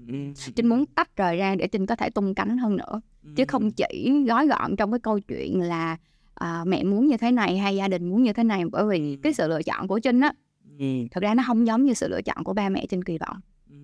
[0.09, 0.15] Ừ.
[0.57, 3.01] Trinh muốn tách rời ra để Trinh có thể tung cánh hơn nữa
[3.37, 5.97] chứ không chỉ gói gọn trong cái câu chuyện là
[6.41, 8.65] à, mẹ muốn như thế này hay gia đình muốn như thế này?
[8.73, 10.33] Bởi vì cái sự lựa chọn của Trinh á
[10.79, 10.87] Ừ.
[11.11, 13.37] thực ra nó không giống như sự lựa chọn của ba mẹ Trinh kỳ vọng.
[13.71, 13.77] Ừ.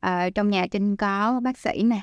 [0.00, 2.00] à, trong nhà Trinh có bác sĩ nè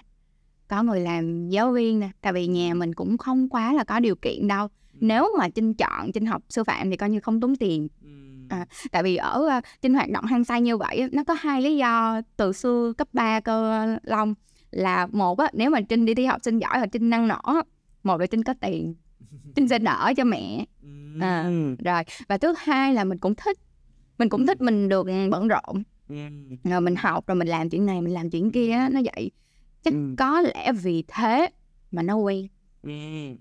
[0.68, 4.00] có người làm giáo viên nè tại vì nhà mình cũng không quá là có
[4.00, 4.68] điều kiện đâu.
[4.94, 7.88] Nếu mà Trinh chọn Trinh học sư phạm thì coi như không tốn tiền.
[8.04, 8.10] Ừ.
[8.50, 11.62] À, tại vì ở uh, Trinh hoạt động hăng say như vậy nó có hai
[11.62, 14.34] lý do từ xưa cấp 3 cơ long.
[14.72, 17.42] Là một á nếu mà Trinh đi thi học sinh giỏi hoặc Trinh năng nổ.
[18.04, 18.96] Một là Trinh có tiền
[19.56, 20.66] Trinh sẽ đỡ cho mẹ.
[21.22, 21.44] À.
[21.86, 22.04] Rồi.
[22.28, 23.58] Và thứ hai là mình cũng thích
[24.18, 25.84] mình cũng thích mình được bận rộn.
[26.64, 29.32] Rồi mình học rồi mình làm chuyện này mình làm chuyện kia á, nó vậy.
[29.84, 31.48] Chắc có lẽ vì thế
[31.92, 32.48] mà nó quen.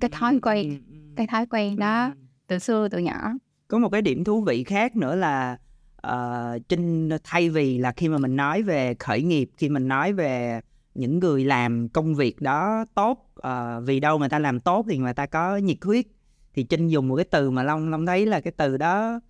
[0.00, 0.82] Cái thói quen
[1.16, 2.12] cái thói quen đó
[2.46, 3.32] từ xưa từ nhỏ.
[3.68, 5.58] Có một cái điểm thú vị khác nữa là
[5.96, 10.12] ờ, trinh thay vì là khi mà mình nói về khởi nghiệp khi mình nói
[10.12, 10.60] về
[10.94, 14.98] những người làm công việc đó tốt ờ, vì đâu người ta làm tốt thì
[14.98, 16.06] người ta có nhiệt huyết.
[16.54, 19.20] Thì trinh dùng một cái từ mà long long thấy là cái từ đó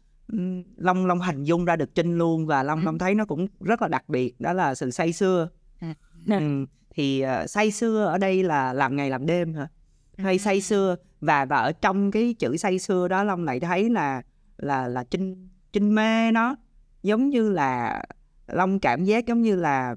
[0.77, 2.85] long long hình dung ra được trinh luôn và long Ừ.
[2.85, 5.49] long thấy nó cũng rất là đặc biệt đó là sự say sưa.
[5.81, 5.95] À.
[6.29, 9.69] Ừm, thì ờ, say sưa ở đây là làm ngày làm đêm hả?
[10.19, 13.91] Hay say sưa và và ở trong cái chữ say sưa đó long lại thấy
[13.91, 14.23] là
[14.57, 16.57] là là trinh trinh mê nó.
[17.03, 18.03] Giống như là
[18.47, 19.97] long cảm giác giống như là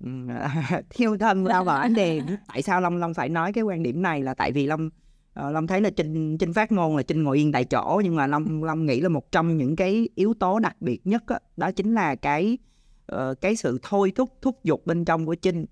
[0.90, 2.26] thiêu thân lao vào ánh đèn.
[2.48, 4.90] Tại sao long long phải nói cái quan điểm này là tại vì long
[5.34, 8.16] ờ, long thấy là trinh trinh phát ngôn là trinh ngồi yên tại chỗ nhưng
[8.16, 11.38] mà long long nghĩ là một trong những cái yếu tố đặc biệt nhất đó,
[11.56, 12.58] đó chính là cái
[13.06, 15.66] ờ, cái sự thôi thúc thúc giục bên trong của trinh.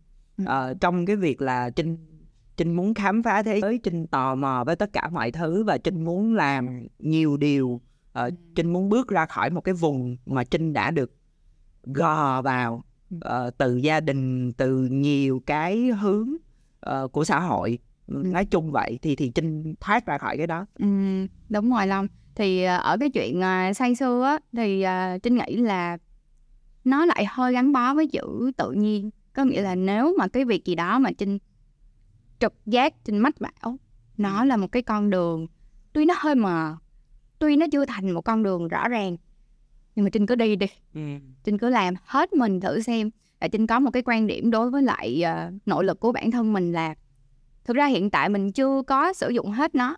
[0.47, 1.97] Ờ, trong cái việc là trinh
[2.57, 5.79] trinh muốn khám phá thế giới trinh tò mò với tất cả mọi thứ và
[5.79, 7.81] trinh muốn làm nhiều điều
[8.15, 11.17] Ờ, trinh muốn bước ra khỏi một cái vùng mà trinh đã được
[11.83, 12.85] gò vào
[13.21, 16.37] ờ, từ gia đình từ nhiều cái hướng
[16.81, 17.79] ờ, của xã hội.
[18.07, 20.67] Nói chung vậy thì thì trinh thoát ra khỏi cái đó.
[20.79, 20.87] Ừ,
[21.49, 22.07] đúng rồi Long.
[22.35, 25.99] Thì à, ở cái chuyện à, say sưa á thì à, Trinh nghĩ là
[26.85, 29.11] nó lại hơi gắn bó với chữ tự nhiên.
[29.33, 31.39] Có nghĩa là nếu mà cái việc gì đó mà Trinh
[32.39, 33.79] trực giác Trinh mách bảo
[34.17, 35.47] nó là một cái con đường.
[35.93, 36.77] Tuy nó hơi mờ
[37.39, 39.17] tuy nó chưa thành một con đường rõ ràng
[39.95, 40.67] nhưng mà Trinh cứ đi đi.
[41.45, 43.11] Trinh cứ làm hết mình thử xem.
[43.41, 46.31] Và Trinh có một cái quan điểm đối với lại à, nỗ lực của bản
[46.31, 46.95] thân mình là
[47.65, 49.97] thực ra hiện tại mình chưa có sử dụng hết nó.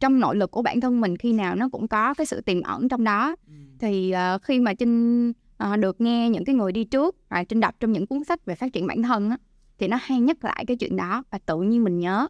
[0.00, 2.62] Trong nội lực của bản thân mình khi nào nó cũng có cái sự tiềm
[2.62, 3.36] ẩn trong đó.
[3.78, 7.60] Thì ờ, khi mà trinh ờ, được nghe những cái người đi trước và trinh
[7.60, 9.36] đọc trong những cuốn sách về phát triển bản thân á
[9.78, 12.28] thì nó hay nhắc lại cái chuyện đó và tự nhiên mình nhớ.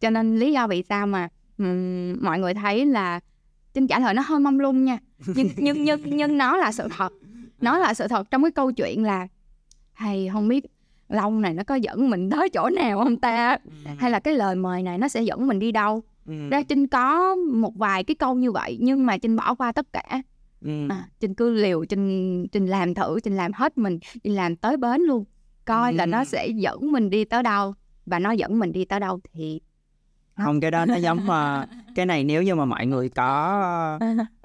[0.00, 3.20] Cho nên lý do vì sao mà ừm, mọi người thấy là
[3.74, 6.88] trinh trả lời nó hơi mông lung nha nhưng nhưng nhưng nhưng nó là sự
[6.96, 7.12] thật.
[7.60, 9.26] Nó là sự thật trong cái câu chuyện là
[9.92, 10.64] hay không biết
[11.08, 13.58] long này nó có dẫn mình tới chỗ nào không ta?
[13.98, 16.02] Hay là cái lời mời này nó sẽ dẫn mình đi đâu?
[16.50, 19.92] Ra trinh có một vài cái câu như vậy nhưng mà trinh bỏ qua tất
[19.92, 20.22] cả.
[20.88, 24.76] À, trinh cứ liều trinh trinh làm thử trinh làm hết mình trinh làm tới
[24.76, 25.24] bến luôn
[25.64, 26.24] coi là nó Ừ.
[26.24, 27.74] sẽ dẫn mình đi tới đâu.
[28.06, 29.60] Và nó dẫn mình đi tới đâu thì
[30.36, 33.98] không cái đó nó giống mà cái này nếu như mà mọi người có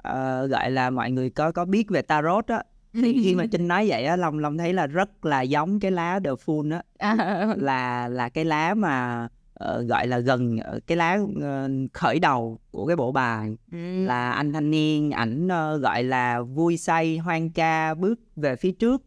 [0.08, 2.62] uh, gọi là mọi người có có biết về tarot á.
[2.92, 5.90] Thì khi mà trinh nói vậy á long long thấy là rất là giống cái
[5.90, 7.16] lá the full á.
[7.56, 9.28] Là là cái lá mà
[9.64, 13.56] uh, gọi là gần uh, cái lá uh, khởi đầu của cái bộ bài.
[13.72, 14.04] Ừ.
[14.04, 18.72] là anh thanh niên ảnh uh, gọi là vui say hoang ca bước về phía
[18.72, 19.02] trước.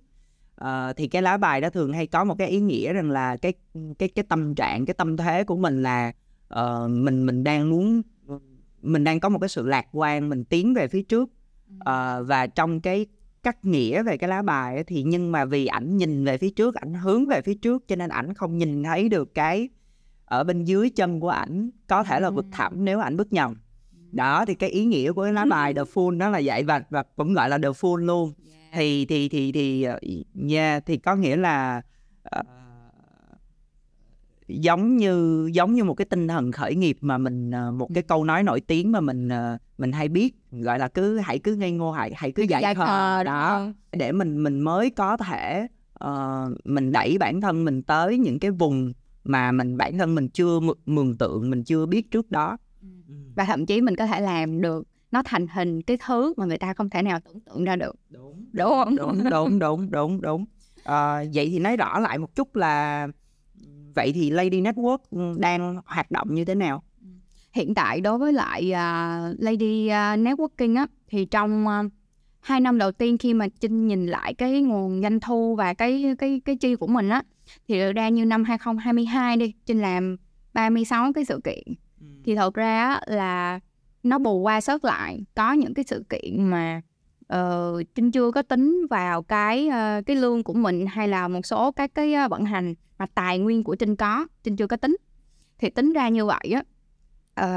[0.61, 3.37] Uh, thì cái lá bài đó thường hay có một cái ý nghĩa rằng là
[3.37, 3.53] cái
[3.99, 6.11] cái cái tâm trạng cái tâm thế của mình là
[6.53, 8.01] uh, mình mình đang muốn
[8.83, 11.29] mình đang có một cái sự lạc quan mình tiến về phía trước.
[11.73, 13.05] Uh, và trong cái
[13.43, 16.49] cắt nghĩa về cái lá bài ấy, thì nhưng mà vì ảnh nhìn về phía
[16.49, 19.69] trước ảnh hướng về phía trước cho nên ảnh không nhìn thấy được cái
[20.25, 23.55] ở bên dưới chân của ảnh có thể là vực thẳm nếu ảnh bước nhầm.
[24.11, 26.83] Đó thì cái ý nghĩa của cái lá bài the full nó là vậy và
[26.89, 28.33] và cũng gọi là the full luôn.
[28.73, 29.87] Thì thì thì thì
[30.49, 31.81] yeah thì có nghĩa là
[32.39, 32.45] uh,
[34.47, 38.03] giống như giống như một cái tinh thần khởi nghiệp mà mình ờ, một cái
[38.03, 41.55] câu nói nổi tiếng mà mình ờ, mình hay biết gọi là cứ hãy cứ
[41.55, 45.67] ngây ngô hãy hãy cứ dạy khờ đó để mình mình mới có thể
[46.03, 46.09] uh,
[46.63, 50.59] mình đẩy bản thân mình tới những cái vùng mà mình bản thân mình chưa
[50.85, 52.57] mường tượng mình chưa biết trước đó.
[52.81, 52.87] Ừ.
[53.35, 56.57] và thậm chí mình có thể làm được nó thành hình cái thứ mà người
[56.57, 57.95] ta không thể nào tưởng tượng ra được.
[58.09, 58.45] Đúng.
[58.53, 58.95] Đúng không?
[58.95, 60.45] Đúng đúng đúng đúng đúng.
[60.83, 63.07] À, vậy thì nói rõ lại một chút là
[63.95, 66.83] vậy thì Lady Network ừ, đang hoạt động như thế nào?
[67.51, 71.91] Hiện tại đối với lại uh, Lady uh, Networking á thì trong uh,
[72.39, 76.15] hai năm đầu tiên khi mà Trinh nhìn lại cái nguồn doanh thu và cái
[76.17, 77.21] cái cái chi của mình á
[77.67, 80.17] thì ra như năm 2022 đi Trinh làm
[80.53, 81.63] 36 cái sự kiện.
[81.99, 82.05] Ừ.
[82.25, 83.59] thì thật ra á, là
[84.03, 86.81] nó bù qua sớt lại có những cái sự kiện mà
[87.33, 91.45] uh, Trinh chưa có tính vào cái uh, cái lương của mình hay là một
[91.45, 94.77] số các cái uh, vận hành mà tài nguyên của Trinh có Trinh chưa có
[94.77, 94.97] tính
[95.57, 96.63] thì tính ra như vậy á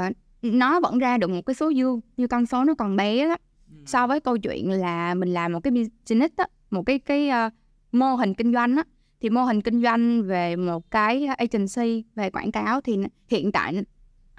[0.09, 3.27] uh, nó vẫn ra được một cái số dư như con số nó còn bé
[3.27, 3.35] đó
[3.69, 3.75] ừ.
[3.85, 7.53] so với câu chuyện là mình làm một cái business á một cái cái uh,
[7.91, 8.83] mô hình kinh doanh á
[9.21, 13.73] thì mô hình kinh doanh về một cái agency về quảng cáo thì hiện tại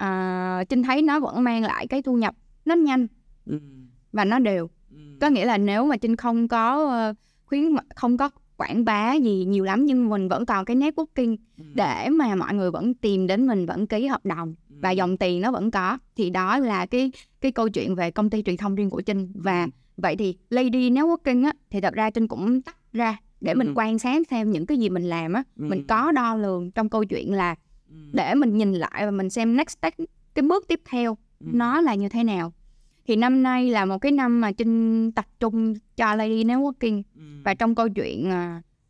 [0.03, 3.07] uh, trinh thấy nó vẫn mang lại cái thu nhập nó nhanh
[3.45, 3.59] ừ.
[4.11, 4.69] và nó đều
[5.21, 7.63] có nghĩa là nếu mà trinh không có uh, khuyến
[7.95, 11.63] không có quảng bá gì nhiều lắm nhưng mình vẫn còn cái networking ừ.
[11.73, 14.75] để mà mọi người vẫn tìm đến mình vẫn ký hợp đồng ừ.
[14.81, 18.29] và dòng tiền nó vẫn có thì đó là cái cái câu chuyện về công
[18.29, 19.31] ty truyền thông riêng của trinh.
[19.35, 19.69] Và ừ.
[19.97, 23.99] vậy thì lady networking á thì thật ra trinh cũng tách ra để mình quan
[23.99, 25.43] sát xem những cái gì mình làm á.
[25.55, 27.55] Mình có đo lường trong câu chuyện là
[28.13, 29.93] để mình nhìn lại và mình xem next step
[30.33, 32.53] cái bước tiếp theo nó là như thế nào
[33.09, 37.21] thì năm nay là một cái năm mà trinh tập trung cho lady networking ừ.
[37.43, 38.31] và trong câu chuyện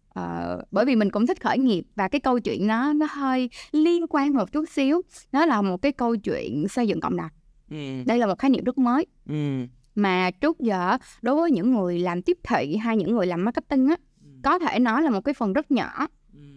[0.09, 3.49] uh, bởi vì mình cũng thích khởi nghiệp và cái câu chuyện nó nó hơi
[3.71, 5.01] liên quan một chút xíu
[5.31, 7.29] nó là một cái câu chuyện xây dựng cộng đồng
[7.71, 8.03] ừ.
[8.05, 9.65] đây là một khái niệm rất mới ừ.
[9.95, 13.87] mà trước giờ đối với những người làm tiếp thị hay những người làm marketing
[13.87, 14.29] á ừ.
[14.43, 16.07] có thể nói là một cái phần rất nhỏ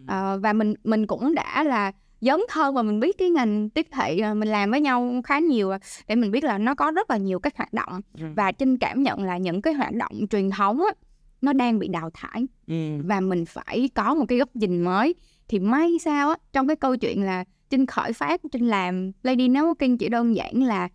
[0.02, 1.92] uh, và mình mình cũng đã là
[2.22, 5.38] dấn thân và mình biết cái ngành tiếp thị à, mình làm với nhau khá
[5.38, 8.24] nhiều à, để mình biết là nó có rất là nhiều các hoạt động ừ.
[8.36, 10.92] và trinh cảm nhận là những cái hoạt động truyền thống á,
[11.40, 13.02] nó đang bị đào thải ừ.
[13.04, 15.14] và mình phải có một cái góc nhìn mới
[15.48, 19.48] thì may sao á trong cái câu chuyện là trinh khởi phát trinh làm lady
[19.48, 20.88] networking chỉ đơn giản là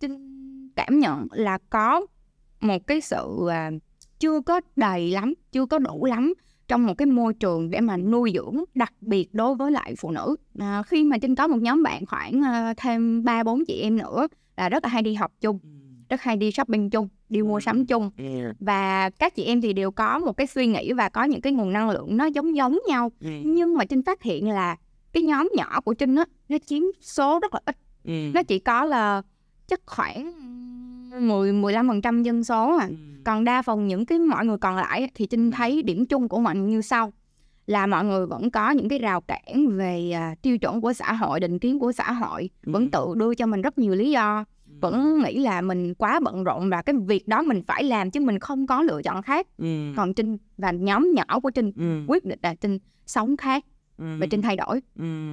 [0.00, 0.18] trinh
[0.76, 2.06] cảm nhận là có
[2.60, 3.50] một cái sự uh,
[4.18, 6.34] chưa có đầy lắm chưa có đủ lắm
[6.72, 10.10] trong một cái môi trường để mà nuôi dưỡng đặc biệt đối với lại phụ
[10.10, 13.80] nữ à, khi mà trinh có một nhóm bạn khoảng uh, thêm ba bốn chị
[13.80, 15.68] em nữa là rất là hay đi học chung ừ.
[16.08, 17.84] rất hay đi shopping chung đi mua sắm ừ.
[17.88, 18.10] chung
[18.60, 21.52] và các chị em thì đều có một cái suy nghĩ và có những cái
[21.52, 23.30] nguồn năng lượng nó giống giống nhau ừ.
[23.44, 24.76] nhưng mà trinh phát hiện là
[25.12, 28.84] cái nhóm nhỏ của trinh á nó chiếm số rất là ít nó chỉ có
[28.84, 29.22] là
[29.66, 30.32] chắc khoảng
[31.20, 32.88] 10 15% dân số à.
[33.24, 35.54] Còn đa phần những cái mọi người còn lại thì Trinh ừ.
[35.56, 37.12] thấy điểm chung của mọi người như sau
[37.66, 41.12] là mọi người vẫn có những cái rào cản về uh, tiêu chuẩn của xã
[41.12, 42.72] hội, định kiến của xã hội, ừ.
[42.72, 44.72] vẫn tự đưa cho mình rất nhiều lý do, ừ.
[44.80, 48.20] vẫn nghĩ là mình quá bận rộn và cái việc đó mình phải làm chứ
[48.20, 49.46] mình không có lựa chọn khác.
[49.58, 49.92] Ừ.
[49.96, 52.04] Còn Trinh và nhóm nhỏ của Trinh ừ.
[52.08, 53.64] quyết định là Trinh sống khác
[53.98, 54.04] ừ.
[54.20, 54.82] và Trinh thay đổi.
[54.98, 55.32] Ừ.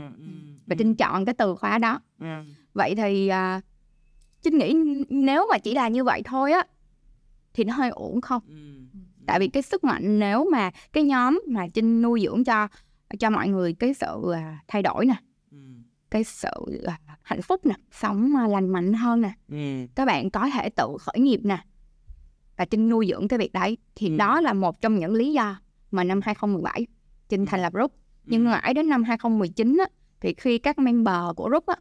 [0.68, 2.00] Và Trinh chọn cái từ khóa đó.
[2.20, 2.28] Ừ.
[2.74, 3.64] Vậy thì uh,
[4.42, 4.76] Trinh nghĩ
[5.10, 6.64] nếu mà chỉ là như vậy thôi á
[7.60, 8.42] thì nó hơi ổn không?
[8.48, 8.56] Ừ.
[9.26, 12.68] Tại vì cái sức mạnh nếu mà cái nhóm mà Trinh nuôi dưỡng cho
[13.20, 15.16] cho mọi người cái sự à, thay đổi nè,
[15.52, 15.58] ừ.
[16.10, 19.88] cái sự à, hạnh phúc nè, sống à, lành mạnh hơn nè, ừ.
[19.96, 21.64] các bạn có thể tự khởi nghiệp nè
[22.58, 24.18] và Trinh nuôi dưỡng cái việc đấy thì ừ.
[24.18, 25.60] đó là một trong những lý do
[25.92, 26.88] mà năm 2017
[27.30, 27.92] Trinh thành lập group
[28.26, 29.86] nhưng mãi đến năm 2019 á,
[30.22, 31.76] thì khi các member của group á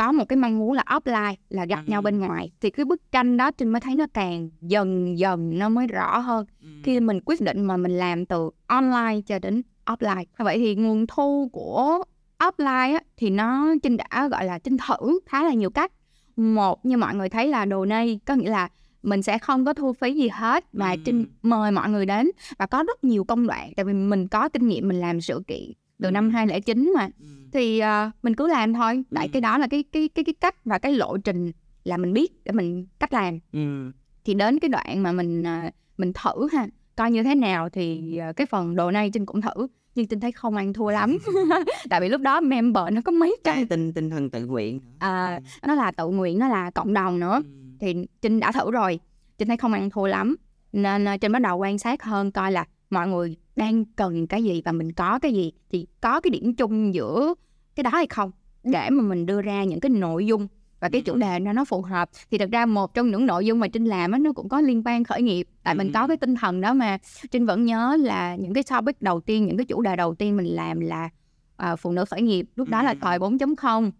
[0.00, 2.04] có một cái mong muốn là offline là gặp nhau Ừ.
[2.04, 5.68] bên ngoài thì cái bức tranh đó trinh mới thấy nó càng dần dần nó
[5.68, 6.46] mới rõ hơn.
[6.82, 10.24] Khi mình quyết định mà mình làm từ online cho đến offline.
[10.38, 12.04] Vậy thì nguồn thu của
[12.38, 15.92] offline á, thì nó trinh đã gọi là trinh thử khá là nhiều cách.
[16.36, 18.68] Một như mọi người thấy là đồ nay có nghĩa là
[19.02, 20.96] mình sẽ không có thu phí gì hết mà Ừ.
[21.04, 22.30] trinh mời mọi người đến.
[22.58, 25.42] Và có rất nhiều công đoạn tại vì mình có kinh nghiệm mình làm sự
[25.46, 26.10] kiện từ Ừ.
[26.12, 27.08] năm 2009 mà.
[27.52, 29.02] Thì ờ, mình cứ làm thôi.
[29.14, 29.30] Tại Ừ.
[29.32, 31.52] cái đó là cái cái cái cái cách và cái lộ trình
[31.84, 33.38] là mình biết để mình cách làm.
[33.52, 33.92] Ừ.
[34.24, 38.16] thì đến cái đoạn mà mình à, mình thử ha coi như thế nào thì
[38.16, 41.18] à, cái phần đồ này trinh cũng thử nhưng trinh thấy không ăn thua lắm.
[41.90, 44.80] Tại vì lúc đó member nó có mấy trăm cái tinh tinh thần tự nguyện
[44.98, 47.42] à, nó là tự nguyện nó là cộng đồng nữa.
[47.80, 49.00] Thì trinh đã thử rồi.
[49.38, 50.36] Trinh thấy không ăn thua lắm.
[50.72, 54.62] Nên trinh bắt đầu quan sát hơn coi là mọi người đang cần cái gì
[54.64, 57.34] và mình có cái gì thì có cái điểm chung giữa
[57.74, 58.30] cái đó hay không?
[58.64, 60.48] Để mà mình đưa ra những cái nội dung
[60.80, 62.10] và cái chủ đề nó nó phù hợp.
[62.30, 64.60] Thì thật ra một trong những nội dung mà trinh làm á nó cũng có
[64.60, 65.46] liên quan khởi nghiệp.
[65.62, 66.08] Tại mình có Ừ.
[66.08, 66.98] cái tinh thần đó mà.
[67.30, 70.36] Trinh vẫn nhớ là những cái topic đầu tiên những cái chủ đề đầu tiên
[70.36, 71.08] mình làm là
[71.56, 72.46] à, phụ nữ khởi nghiệp.
[72.56, 72.96] Lúc đó là Ừ.
[73.00, 73.90] thời 4.0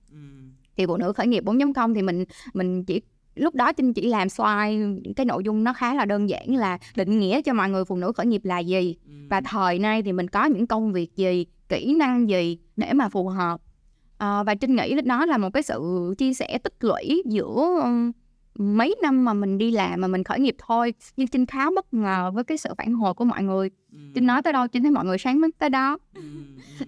[0.77, 3.01] thì phụ nữ khởi nghiệp 4.0 thì mình mình chỉ
[3.40, 6.79] lúc đó trinh chỉ làm slide cái nội dung nó khá là đơn giản là
[6.96, 8.96] định nghĩa cho mọi người phụ nữ khởi nghiệp là gì.
[9.31, 13.09] Và thời nay thì mình có những công việc gì kỹ năng gì để mà
[13.09, 13.61] phù hợp.
[14.18, 17.83] Ờ, và trinh nghĩ đó là một cái sự chia sẻ tích lũy giữa
[18.61, 21.94] mấy năm mà mình đi làm mà mình khởi nghiệp thôi nhưng trinh khá bất
[21.94, 23.70] ngờ với cái sự phản hồi của mọi người.
[24.14, 25.99] Trinh nói tới đâu trinh thấy mọi người sáng mắt tới đó.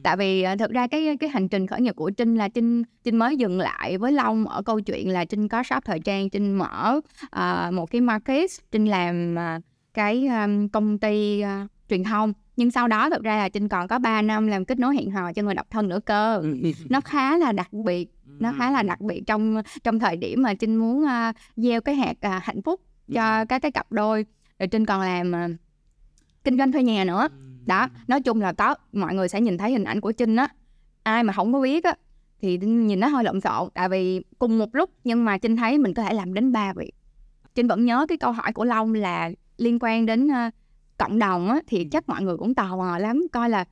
[0.02, 2.82] Tại vì à, thực ra cái cái hành trình khởi nghiệp của trinh là trinh
[3.04, 6.30] trinh mới dừng lại với long ở câu chuyện là trinh có shop thời trang
[6.30, 9.60] trinh mở à, một cái market trinh làm à,
[9.94, 12.32] cái um, công ty à, truyền thông.
[12.56, 15.10] Nhưng sau đó thực ra là trinh còn có 3 năm làm kết nối hẹn
[15.10, 16.42] hò cho người độc thân nữa cơ.
[16.88, 18.08] Nó khá là đặc biệt
[18.42, 21.94] nó khá là đặc biệt trong trong thời điểm mà trinh muốn à, gieo cái
[21.94, 22.80] hạt à, hạnh phúc
[23.12, 24.26] cho các cái cặp đôi.
[24.58, 25.48] Rồi trinh còn làm à,
[26.44, 27.28] kinh doanh thuê nhà nữa.
[27.66, 30.48] Đó nói chung là có mọi người sẽ nhìn thấy hình ảnh của trinh á.
[31.02, 31.94] Ai mà không có biết á
[32.40, 35.78] thì nhìn nó hơi lộn xộn tại vì cùng một lúc nhưng mà trinh thấy
[35.78, 36.92] mình có thể làm đến ba việc.
[37.54, 40.50] Trinh vẫn nhớ cái câu hỏi của long là liên quan đến ờ,
[40.98, 43.64] cộng đồng á thì chắc mọi người cũng tò mò lắm coi là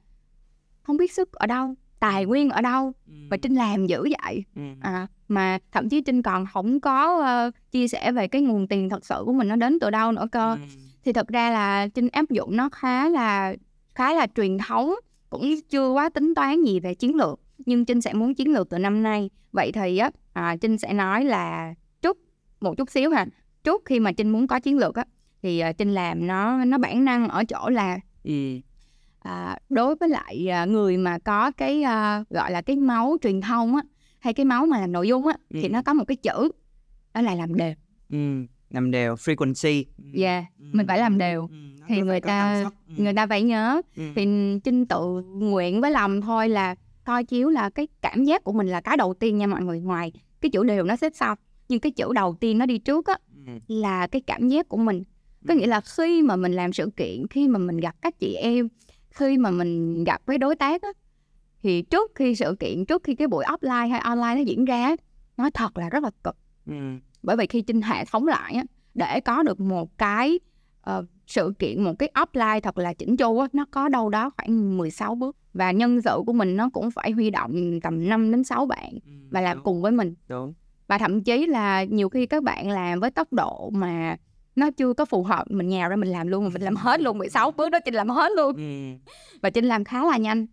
[0.82, 2.92] không biết sức ở đâu tài nguyên ở đâu
[3.30, 4.44] và trinh làm dữ vậy.
[4.80, 8.88] À, mà thậm chí trinh còn không có ờ, chia sẻ về cái nguồn tiền
[8.88, 10.56] thật sự của mình nó đến từ đâu nữa cơ.
[11.04, 13.54] Thì thật ra là trinh áp dụng nó khá là
[13.94, 14.94] khá là truyền thống
[15.30, 18.70] cũng chưa quá tính toán gì về chiến lược nhưng trinh sẽ muốn chiến lược
[18.70, 19.30] từ năm nay.
[19.52, 22.18] Vậy thì á à, trinh sẽ nói là chút
[22.60, 23.26] một chút xíu ha
[23.64, 25.04] trước khi mà trinh muốn có chiến lược á
[25.42, 27.98] thì à, trinh làm nó nó bản năng ở chỗ là
[29.20, 33.40] à, đối với lại à, người mà có cái à, gọi là cái máu truyền
[33.40, 33.82] thông á
[34.18, 35.68] hay cái máu mà làm nội dung á thì Ừ.
[35.68, 36.50] nó có một cái chữ
[37.14, 37.74] đó là làm đều.
[38.70, 39.84] Làm đều frequency.
[40.14, 41.48] Yeah mình phải làm đều.
[41.88, 42.64] thì người ta
[42.96, 44.26] người ta phải nhớ thì
[44.64, 48.66] trinh tự nguyện với lòng thôi là coi chiếu là cái cảm giác của mình
[48.68, 49.80] là cái đầu tiên nha mọi người.
[49.80, 51.36] Ngoài cái chữ đều nó xếp sau
[51.68, 53.14] nhưng cái chữ đầu tiên nó đi trước á
[53.68, 55.04] là cái cảm giác của mình.
[55.48, 58.34] Có nghĩa là khi mà mình làm sự kiện khi mà mình gặp các chị
[58.34, 58.68] em
[59.10, 60.88] khi mà mình gặp với đối tác á
[61.62, 64.96] thì trước khi sự kiện trước khi cái buổi offline hay online nó diễn ra
[65.36, 66.36] nói thật là rất là cực.
[67.22, 70.40] Bởi vì khi trinh hệ thống lại á để có được một cái
[70.80, 74.30] ờ, sự kiện một cái offline thật là chỉnh chu á nó có đâu đó
[74.36, 75.36] khoảng 16 bước.
[75.54, 78.92] Và nhân sự của mình nó cũng phải huy động tầm 5 đến 6 bạn
[79.30, 80.14] và làm cùng với mình.
[80.28, 80.54] Đúng.
[80.86, 84.16] Và thậm chí là nhiều khi các bạn làm với tốc độ mà
[84.56, 87.18] nó chưa có phù hợp mình nhào ra mình làm luôn mình làm hết luôn
[87.18, 88.56] 16 bước đó Trinh làm hết luôn.
[89.42, 90.46] Và Trinh làm khá là nhanh.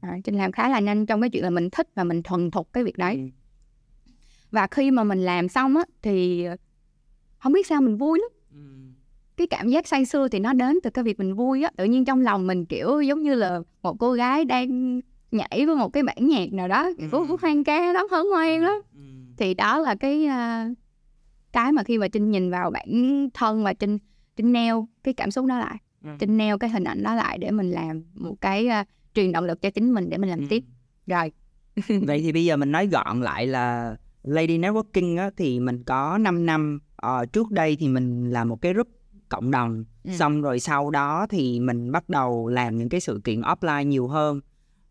[0.00, 2.50] À, Trinh làm khá là nhanh trong cái chuyện là mình thích và mình thuần
[2.50, 3.32] thục cái việc đấy.
[4.50, 6.46] Và khi mà mình làm xong á thì
[7.38, 8.30] không biết sao mình vui lắm.
[9.36, 11.70] Cái cảm giác say sưa thì nó đến từ cái việc mình vui á.
[11.76, 15.00] Tự nhiên trong lòng mình kiểu giống như là một cô gái đang
[15.32, 17.36] nhảy với một cái bản nhạc nào đó Ừ.
[17.40, 18.74] hoang ca lắm hớn hoang lắm.
[19.36, 20.68] Thì đó là cái à,
[21.54, 23.98] cái mà khi mà trinh nhìn vào bản thân và trinh
[24.36, 26.10] trinh neo cái cảm xúc đó lại Ừ.
[26.18, 29.44] trinh neo cái hình ảnh đó lại để mình làm một cái à, truyền động
[29.44, 30.46] lực cho chính mình để mình làm Ừ.
[30.50, 30.64] tiếp
[31.06, 31.32] rồi
[32.06, 36.18] Vậy thì bây giờ mình nói gọn lại là Lady Networking á, thì mình có
[36.18, 38.88] 5 năm Ờ, Trước đây thì mình là một cái group
[39.28, 40.10] cộng đồng Ừ.
[40.18, 44.08] Xong rồi sau đó thì mình bắt đầu làm những cái sự kiện offline nhiều
[44.08, 44.40] hơn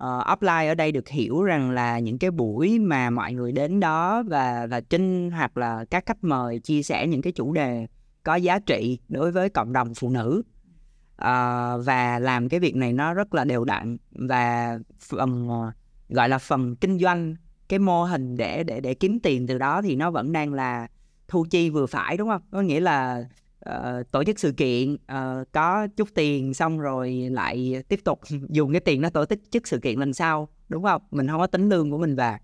[0.03, 3.51] Ờ, uh, Offline ở đây được hiểu rằng là những cái buổi mà mọi người
[3.51, 7.53] đến đó Và và Trinh hoặc là các khách mời chia sẻ những cái chủ
[7.53, 7.87] đề
[8.23, 10.43] có giá trị đối với cộng đồng phụ nữ.
[11.13, 15.71] Uh, và làm cái việc này nó rất là đều đặn và phần ờ,
[16.09, 17.35] gọi là phần kinh doanh
[17.69, 20.87] cái mô hình để để để kiếm tiền từ đó thì nó vẫn đang là
[21.27, 22.41] thu chi vừa phải đúng không?
[22.51, 23.25] Có nghĩa là
[23.69, 28.71] uh, tổ chức sự kiện uh, có chút tiền xong rồi lại tiếp tục dùng
[28.71, 31.01] cái tiền đó tổ chức sự kiện lần sau đúng không?
[31.11, 32.37] Mình không có tính lương của mình vào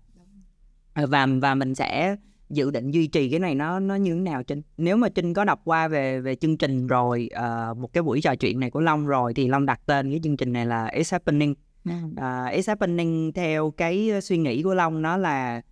[0.94, 2.16] ờ, và và mình sẽ
[2.50, 4.62] dự định duy trì cái này nó nó như thế nào trinh?
[4.76, 7.30] Nếu mà trinh có đọc qua về về chương trình rồi
[7.70, 10.20] uh, một cái buổi trò chuyện này của long rồi thì long đặt tên cái
[10.22, 11.54] chương trình này là It's happening.
[11.88, 12.20] Uh,
[12.52, 15.62] It's happening theo cái suy nghĩ của long nó là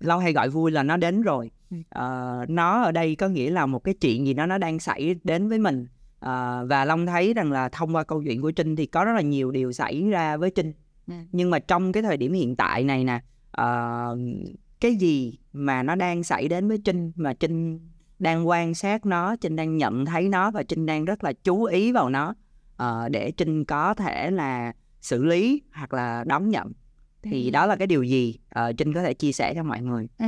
[0.00, 3.66] long hay gọi vui là nó đến rồi uh, nó ở đây có nghĩa là
[3.66, 5.86] một cái chuyện gì đó nó đang xảy đến với mình
[6.24, 9.12] uh, và long thấy rằng là thông qua câu chuyện của trinh thì có rất
[9.12, 10.72] là nhiều điều xảy ra với trinh
[11.06, 11.14] ừ.
[11.32, 13.20] nhưng mà trong cái thời điểm hiện tại này nè
[13.60, 14.18] uh,
[14.80, 17.80] cái gì mà nó đang xảy đến với trinh mà trinh
[18.18, 21.64] đang quan sát nó trinh đang nhận thấy nó và trinh đang rất là chú
[21.64, 22.34] ý vào nó
[22.82, 26.72] uh, để trinh có thể là xử lý hoặc là đón nhận
[27.22, 27.50] thì ừ.
[27.50, 30.26] đó là cái điều gì uh, trinh có thể chia sẻ cho mọi người ừ.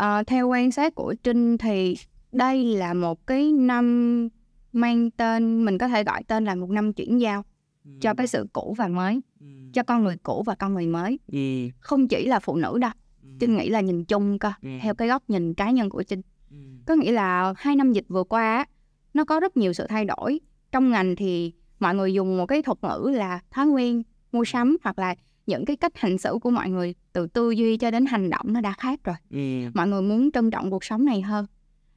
[0.00, 1.96] Uh, theo quan sát của trinh thì
[2.32, 4.28] đây là một cái năm
[4.72, 7.44] mang tên mình có thể gọi tên là một năm chuyển giao
[7.84, 7.90] ừ.
[8.00, 9.46] cho cái sự cũ và mới ừ.
[9.72, 11.38] cho con người cũ và con người mới ừ.
[11.80, 12.90] không chỉ là phụ nữ đâu
[13.22, 13.28] ừ.
[13.40, 14.68] trinh nghĩ là nhìn chung cơ ừ.
[14.82, 16.56] theo cái góc nhìn cá nhân của trinh ừ.
[16.86, 18.66] có nghĩa là hai năm dịch vừa qua
[19.14, 20.40] nó có rất nhiều sự thay đổi
[20.72, 24.02] trong ngành thì mọi người dùng một cái thuật ngữ là thói quen
[24.32, 25.14] mua sắm hoặc là
[25.46, 28.52] những cái cách hành xử của mọi người từ tư duy cho đến hành động
[28.52, 29.70] nó đã khác rồi ừ.
[29.74, 31.46] mọi người muốn trân trọng cuộc sống này hơn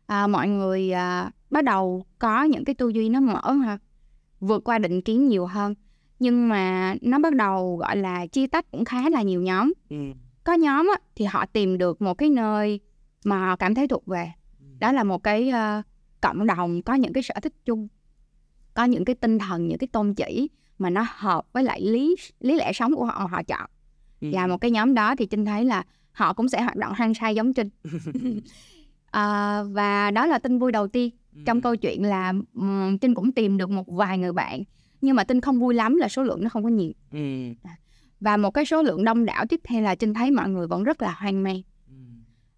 [0.07, 3.77] à, mọi người à, bắt đầu có những cái tư duy nó mở ha
[4.39, 5.75] vượt qua định kiến nhiều hơn
[6.19, 9.97] nhưng mà nó bắt đầu gọi là chia tách cũng khá là nhiều nhóm ừ.
[10.43, 12.79] có nhóm á, thì họ tìm được một cái nơi
[13.25, 14.65] mà họ cảm thấy thuộc về ừ.
[14.79, 15.85] đó là một cái uh,
[16.21, 17.87] cộng đồng có những cái sở thích chung
[18.73, 22.15] có những cái tinh thần những cái tôn chỉ mà nó hợp với lại lý
[22.39, 23.69] lý lẽ sống của họ họ chọn
[24.21, 24.27] ừ.
[24.33, 27.13] và một cái nhóm đó thì trinh thấy là họ cũng sẽ hoạt động hăng
[27.13, 27.69] say giống trinh
[29.11, 31.41] à, và đó là tin vui đầu tiên ừ.
[31.45, 34.63] trong câu chuyện là um, trinh cũng tìm được một vài người bạn
[35.01, 37.19] nhưng mà tin không vui lắm là số lượng nó không có nhiều ừ.
[38.19, 40.83] và một cái số lượng đông đảo tiếp theo là trinh thấy mọi người vẫn
[40.83, 41.61] rất là hoang mang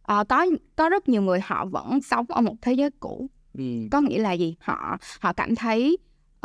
[0.08, 3.64] à, có có rất nhiều người họ vẫn sống ở một thế giới cũ ừ.
[3.92, 5.98] có nghĩa là gì họ họ cảm thấy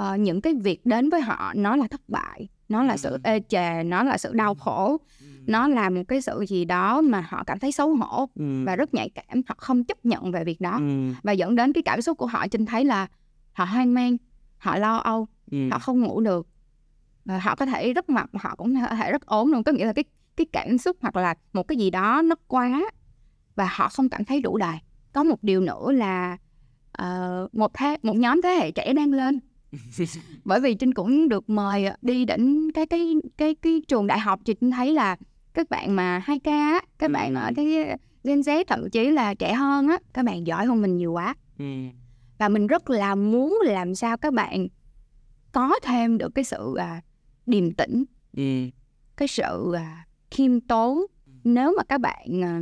[0.03, 3.41] uh, những cái việc đến với họ nó là thất bại nó là sự ê
[3.49, 4.99] chề nó là sự đau khổ
[5.47, 8.29] nó là một cái sự gì đó mà họ cảm thấy xấu hổ
[8.65, 10.81] và rất nhạy cảm họ không chấp nhận về việc đó.
[11.23, 13.07] Và dẫn đến cái cảm xúc của họ trinh thấy là
[13.53, 14.17] họ hoang mang
[14.59, 15.27] họ lo âu
[15.71, 16.47] họ không ngủ được.
[17.25, 19.85] Và họ có thể rất mập họ cũng có thể rất ốm luôn có nghĩa
[19.85, 20.05] là cái
[20.37, 22.83] cái cảm xúc hoặc là một cái gì đó nó quá
[23.55, 24.77] và họ không cảm thấy đủ đầy
[25.13, 26.37] có một điều nữa là
[27.03, 29.41] uh, một thế một nhóm thế hệ trẻ đang lên
[30.45, 34.41] bởi vì trinh cũng được mời đi đến cái cái cái cái trường đại học
[34.45, 35.17] thì trinh thấy là
[35.55, 37.13] các bạn mà hai k á các ừ.
[37.13, 40.83] bạn ở cái Gen Z thậm chí là trẻ hơn á các bạn giỏi hơn
[40.83, 41.65] mình nhiều quá ừ.
[42.39, 44.69] và mình rất là muốn làm sao các bạn
[45.53, 47.01] có thêm được cái sự à,
[47.47, 48.05] điềm tĩnh
[48.37, 48.43] ừ.
[49.17, 51.01] cái sự à, khiêm tốn
[51.45, 52.61] nếu mà các bạn à,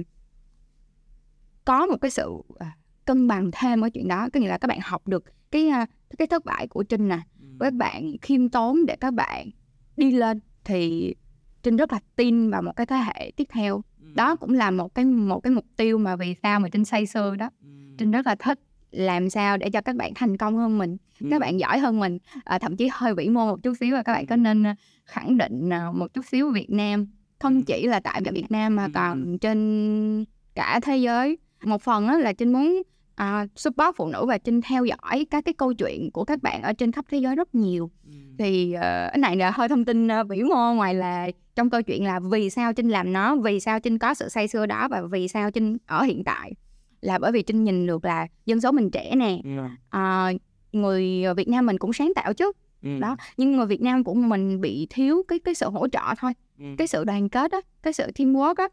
[1.65, 4.69] có một cái sự à, cân bằng thêm ở chuyện đó có nghĩa là các
[4.69, 5.87] bạn học được cái à,
[6.19, 7.47] cái thất bại của trinh nè ừ.
[7.59, 9.51] với bạn khiêm tốn để các bạn
[9.97, 11.15] đi lên thì
[11.63, 13.83] trinh rất là tin vào một cái thế hệ tiếp theo.
[14.01, 14.07] Ừ.
[14.15, 17.07] đó cũng là một cái một cái mục tiêu mà vì sao mà trinh say
[17.07, 17.51] sưa đó.
[17.63, 17.69] Ừ.
[17.99, 20.97] trinh rất là thích làm sao để cho các bạn thành công hơn mình
[21.31, 22.19] các bạn giỏi hơn mình.
[22.45, 24.77] À, thậm chí hơi vĩ mô một chút xíu và các bạn có nên à,
[25.05, 27.07] khẳng định à, một chút xíu Việt Nam.
[27.39, 31.39] Không chỉ là tại Việt Nam mà còn trên cả thế giới.
[31.65, 32.83] Một phần đó là trinh muốn
[33.21, 36.63] uh, support phụ nữ và trinh theo dõi các cái câu chuyện của các bạn
[36.63, 38.13] ở trên khắp thế giới rất nhiều ừ.
[38.39, 41.83] thì uh, cái này là hơi thông tin uh, vĩ mô ngoài là trong câu
[41.83, 44.89] chuyện là vì sao trinh làm nó vì sao trinh có sự say sưa đó
[44.91, 46.53] và vì sao trinh ở hiện tại
[47.01, 49.39] là bởi vì trinh nhìn được là dân số mình trẻ nè
[49.97, 50.41] uh,
[50.73, 52.53] người Việt Nam mình cũng sáng tạo chứ
[52.83, 52.99] ừ.
[52.99, 56.33] đó nhưng người Việt Nam của mình bị thiếu cái cái sự hỗ trợ thôi
[56.59, 56.65] ừ.
[56.79, 58.69] cái sự đoàn kết á cái sự teamwork á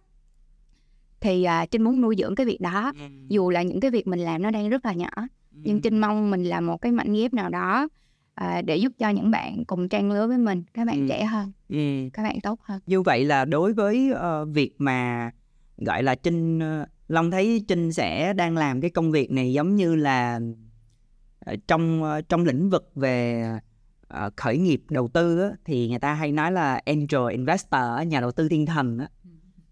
[1.21, 3.05] thì à, trinh muốn nuôi dưỡng cái việc đó ừ.
[3.29, 5.59] dù là những cái việc mình làm nó đang rất là nhỏ ừ.
[5.63, 7.87] nhưng trinh mong mình là một cái mảnh ghép nào đó
[8.33, 11.05] à, để giúp cho những bạn cùng trang lứa với mình các bạn ừ.
[11.09, 12.09] trẻ hơn ừ.
[12.13, 15.31] các bạn tốt hơn như vậy là đối với uh, việc mà
[15.77, 19.75] gọi là trinh uh, long thấy trinh sẽ đang làm cái công việc này giống
[19.75, 20.39] như là
[21.51, 23.43] uh, trong uh, trong lĩnh vực về
[24.13, 28.21] uh, khởi nghiệp đầu tư á, thì người ta hay nói là angel investor nhà
[28.21, 29.07] đầu tư thiên thần á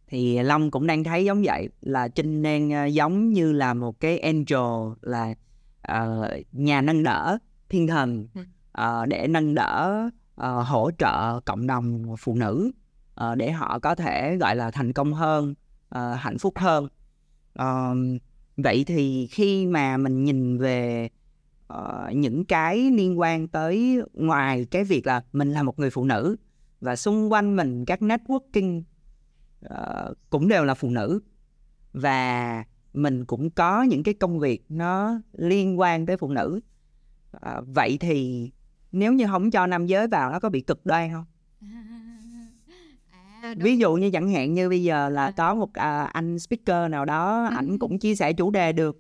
[0.08, 3.99] thì long cũng đang thấy giống vậy là trinh đang uh, giống như là một
[3.99, 5.34] cái angel là
[5.91, 7.38] uh, nhà nâng đỡ
[7.70, 8.28] thiên thần
[8.82, 10.10] uh, để nâng đỡ
[10.41, 12.72] uh, hỗ trợ cộng đồng phụ nữ
[13.16, 15.53] ờ, để họ có thể gọi là thành công hơn
[15.89, 16.88] ờ, hạnh phúc hơn.
[17.53, 17.95] Ờ,
[18.58, 21.10] vậy thì khi mà mình nhìn về
[21.68, 26.06] ờ, những cái liên quan tới ngoài cái việc là mình là một người phụ
[26.06, 26.36] nữ
[26.82, 28.84] và xung quanh mình các networking
[29.62, 31.20] ờ, cũng đều là phụ nữ.
[31.93, 36.60] Và mình cũng có những cái công việc nó liên quan tới phụ nữ.
[37.32, 38.51] Ờ, vậy thì
[38.91, 41.26] nếu như không cho nam giới vào nó có bị cực đoan không?
[43.41, 46.91] À, ví dụ như chẳng hạn như bây giờ là có một à, anh speaker
[46.91, 47.56] nào đó Ừ.
[47.56, 48.97] ảnh cũng chia sẻ chủ đề được.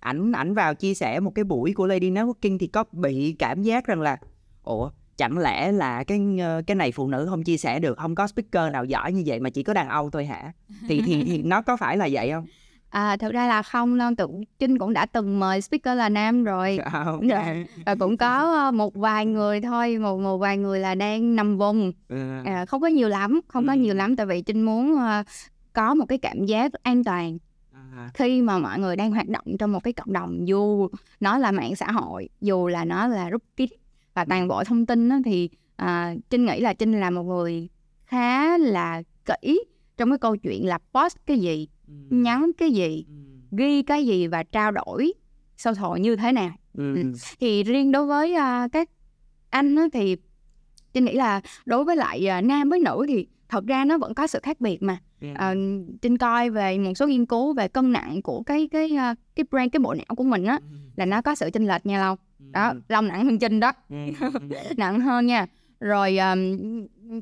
[0.00, 3.62] Ảnh ảnh vào chia sẻ một cái buổi của Lady Networking thì có bị cảm
[3.62, 4.18] giác rằng là
[4.62, 4.90] ủa
[5.22, 8.26] chẳng lẽ là cái ờ, cái này phụ nữ không chia sẻ được không có
[8.26, 10.52] speaker nào giỏi như vậy mà chỉ có đàn ông thôi hả
[10.88, 12.46] thì thì thì nó có phải là vậy không
[12.90, 14.26] À, thực ra là không đâu, tự
[14.58, 17.22] Trinh cũng đã từng mời speaker là nam rồi À, ok.
[17.28, 17.54] Dạ.
[17.86, 21.58] và cũng có ờ, một vài người thôi, một một vài người là đang nằm
[21.58, 22.42] vùng, Ừ.
[22.44, 23.78] à, không có nhiều lắm, không có Ừ.
[23.78, 25.22] nhiều lắm tại vì Trinh muốn ờ,
[25.72, 27.38] có một cái cảm giác an toàn
[27.74, 30.88] À, khi mà mọi người đang hoạt động trong một cái cộng đồng dù
[31.20, 33.81] nó là mạng xã hội, dù là nó là group kit
[34.14, 37.68] và toàn bộ thông tin đó, thì à, Trinh nghĩ là Trinh là một người
[38.06, 39.60] khá là kỹ
[39.96, 41.92] trong cái câu chuyện là post cái gì, ừ.
[42.10, 43.14] nhắn cái gì, Ừ.
[43.56, 45.12] ghi cái gì và trao đổi
[45.56, 46.96] social như thế nào Ừ.
[47.40, 48.88] thì riêng đối với à, các
[49.50, 50.16] anh á, thì
[50.94, 54.14] Trinh nghĩ là đối với lại à, nam với nữ thì thật ra nó vẫn
[54.14, 55.28] có sự khác biệt mà Ừ.
[55.34, 55.54] à,
[56.02, 59.44] Trinh coi về một số nghiên cứu về cân nặng của cái cái à, cái
[59.50, 60.58] brain cái bộ não của mình á
[60.96, 62.18] là nó có sự chênh lệch nha Long
[62.50, 63.72] đó Long nặng hơn Trinh đó.
[64.76, 65.46] Nặng hơn nha.
[65.80, 66.56] Rồi um,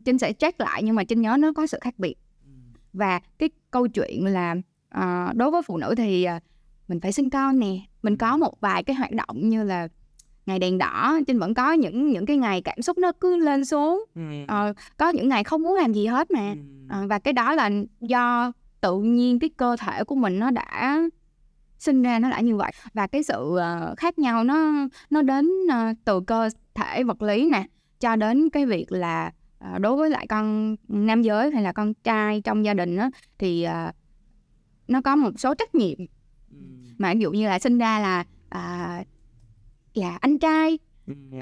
[0.05, 2.14] Trinh sẽ check lại nhưng mà Trinh nhớ nó có sự khác biệt.
[2.93, 4.57] Và cái câu chuyện là
[4.89, 6.41] à, đối với phụ nữ thì à,
[6.89, 7.77] mình phải sinh con nè.
[8.03, 9.89] Mình có một vài cái hoạt động như là
[10.47, 13.64] ngày đèn đỏ Trinh vẫn có những những cái ngày cảm xúc nó cứ lên
[13.64, 14.05] xuống.
[14.49, 16.55] Ờ, có những ngày không muốn làm gì hết mà.
[16.89, 21.01] Ờ, và cái đó là do tự nhiên cái cơ thể của mình nó đã
[21.81, 22.72] sinh ra nó đã như vậy.
[22.95, 24.72] Và cái sự ờ, khác nhau nó
[25.11, 27.64] nó đến ờ, từ cơ thể vật lý nè
[28.01, 31.95] cho đến cái việc là ờ, đối với lại con nam giới hay là con
[31.95, 33.93] trai trong gia đình á thì ờ,
[34.89, 35.99] nó có một số trách nhiệm.
[36.99, 39.05] Mà ví dụ như là sinh ra là à,
[39.95, 40.78] là anh trai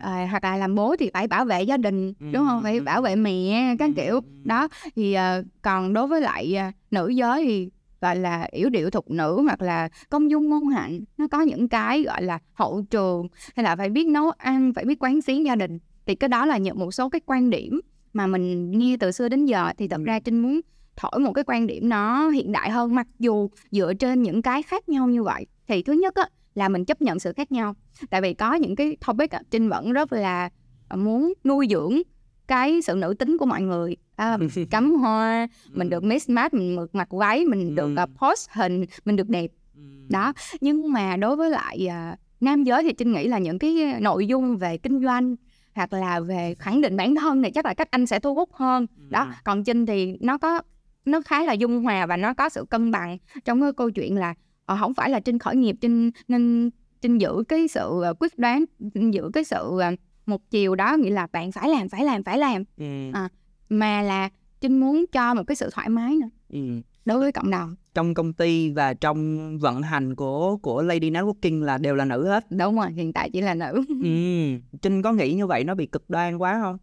[0.03, 2.63] à, hoặc là làm bố thì phải bảo vệ gia đình đúng không?
[2.63, 4.21] Phải bảo vệ mẹ các kiểu.
[4.45, 7.69] đó thì ờ, còn đối với lại ờ, nữ giới thì
[8.01, 11.69] gọi là yếu điệu thục nữ hoặc là công dung ngôn hạnh nó có những
[11.69, 15.45] cái gọi là hậu trường hay là phải biết nấu ăn phải biết quán xuyến
[15.45, 15.79] gia đình.
[16.07, 17.81] Thì cái đó là những một số cái quan điểm
[18.13, 19.73] mà mình nghe từ xưa đến giờ.
[19.79, 20.61] Thì thật ra trinh muốn
[20.97, 24.63] thổi một cái quan điểm nó hiện đại hơn mặc dù dựa trên những cái
[24.63, 25.47] khác nhau như vậy.
[25.69, 27.75] Thì thứ nhất á, là mình chấp nhận sự khác nhau.
[28.11, 30.51] Tại vì có những cái topic á, trinh vẫn rất là
[30.89, 32.03] ờ, muốn nuôi dưỡng
[32.47, 34.39] cái sự nữ tính của mọi người à,
[34.71, 38.03] cắm hoa mình được mix match mình được mặc váy mình được Ừ.
[38.03, 39.81] uh, post hình mình được đẹp Ừ.
[40.11, 43.77] đó nhưng mà đối với lại à, nam giới thì trinh nghĩ là những cái
[44.01, 45.37] nội dung về kinh doanh
[45.75, 48.49] hoặc là về khẳng định bản thân thì chắc là các anh sẽ thu hút
[48.53, 49.31] hơn đó Ừ.
[49.45, 50.61] còn trinh thì nó có
[51.05, 54.17] nó khá là dung hòa và nó có sự cân bằng trong cái câu chuyện
[54.17, 54.35] là
[54.67, 58.39] ờ, không phải là trinh khởi nghiệp trinh nên trinh giữ cái sự ờ, quyết
[58.39, 58.65] đoán
[58.95, 59.81] trinh giữ cái sự
[60.27, 62.85] một chiều đó nghĩa là bạn phải làm phải làm phải làm Ừ.
[63.13, 63.29] À.
[63.69, 64.29] mà là
[64.61, 66.59] trinh muốn cho một cái sự thoải mái nữa Ừ.
[67.05, 71.63] đối với cộng đồng trong công ty và trong vận hành của của Lady Networking
[71.63, 72.51] là đều là nữ hết.
[72.51, 74.79] đúng rồi hiện tại chỉ là nữ Ừ.
[74.83, 76.79] Trinh có nghĩ như vậy nó bị cực đoan quá không?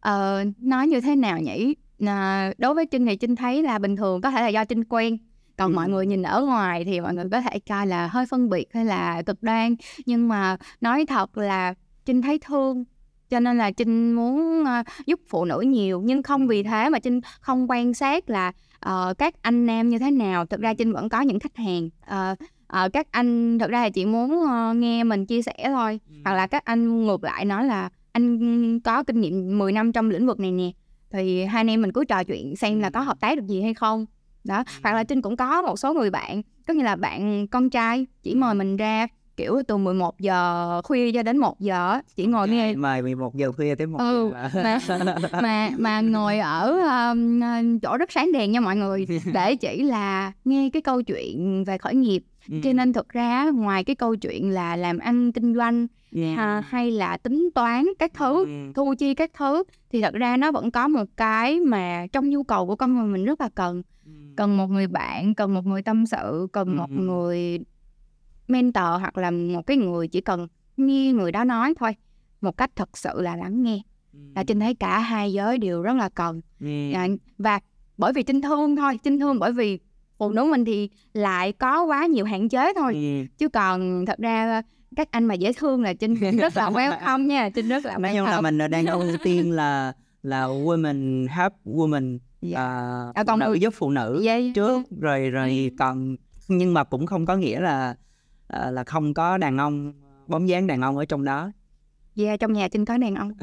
[0.00, 1.74] Ờ, nói như thế nào nhỉ?
[2.06, 4.84] À, đối với Trinh thì Trinh thấy là bình thường có thể là do Trinh
[4.84, 5.16] quen
[5.56, 5.76] còn Ừ.
[5.76, 8.66] mọi người nhìn ở ngoài thì mọi người có thể coi là hơi phân biệt
[8.74, 9.74] hay là cực đoan
[10.06, 12.84] nhưng mà nói thật là Trinh thấy thương
[13.30, 16.98] cho nên là Trinh muốn à, giúp phụ nữ nhiều nhưng không vì thế mà
[16.98, 20.46] Trinh không quan sát là ờ, các anh nam như thế nào.
[20.46, 22.34] Thực ra Trinh vẫn có những khách hàng Ờ,
[22.66, 26.00] ờ, các anh thực ra là chỉ muốn ờ, nghe mình chia sẻ thôi.
[26.24, 30.10] Hoặc là các anh ngược lại nói là anh có kinh nghiệm 10 năm trong
[30.10, 30.70] lĩnh vực này nè
[31.10, 33.62] thì hai anh em mình cứ trò chuyện xem là có hợp tác được gì
[33.62, 34.06] hay không.
[34.44, 37.70] Đó hoặc là trinh cũng có một số người bạn có nghĩa là bạn con
[37.70, 39.06] trai chỉ mời mình ra
[39.38, 43.52] kiểu từ 11 giờ khuya cho đến 1 giờ chỉ ngồi nghe Mời 11 giờ
[43.52, 44.78] khuya tới 1 Ừ, giờ.
[45.42, 46.78] mà mà ngồi ở
[47.10, 47.40] um,
[47.82, 51.78] chỗ rất sáng đèn nha mọi người để chỉ là nghe cái câu chuyện về
[51.78, 52.56] khởi nghiệp Ừ.
[52.64, 56.22] cho nên thực ra ngoài cái câu chuyện là làm ăn kinh doanh Ừ.
[56.36, 58.72] ha, hay là tính toán các thứ Ừ.
[58.74, 59.62] thu chi các thứ
[59.92, 63.06] thì thật ra nó vẫn có một cái mà trong nhu cầu của con người
[63.06, 63.82] mình rất là cần
[64.36, 66.96] cần một người bạn cần một người tâm sự cần một Ừ.
[67.02, 67.58] người
[68.48, 70.46] mentor hoặc là một cái người chỉ cần
[70.76, 71.90] nghe người đó nói thôi
[72.40, 73.78] một cách thật sự là lắng nghe.
[74.34, 76.40] Là trinh thấy cả hai giới đều rất là cần.
[76.60, 76.66] Ừ.
[77.38, 77.60] Và
[77.96, 79.78] bởi vì trinh thương thôi trinh thương bởi vì
[80.18, 82.94] phụ nữ mình thì lại có quá nhiều hạn chế thôi.
[82.94, 83.26] Ừ.
[83.38, 84.62] chứ còn thật ra
[84.96, 88.12] các anh mà dễ thương là trinh rất là welcome nha trinh rất là nói
[88.16, 89.92] chung là mình đang ưu tiên là
[90.22, 92.58] là women help women Dạ.
[92.60, 96.16] à, À, phụ còn nữ giúp phụ nữ Dạ, trước rồi rồi còn
[96.48, 97.94] nhưng mà cũng không có nghĩa là
[98.48, 99.92] à, là không có đàn ông
[100.26, 101.52] bóng dáng đàn ông ở trong đó.
[102.14, 103.32] Dạ trong nhà trinh có đàn ông.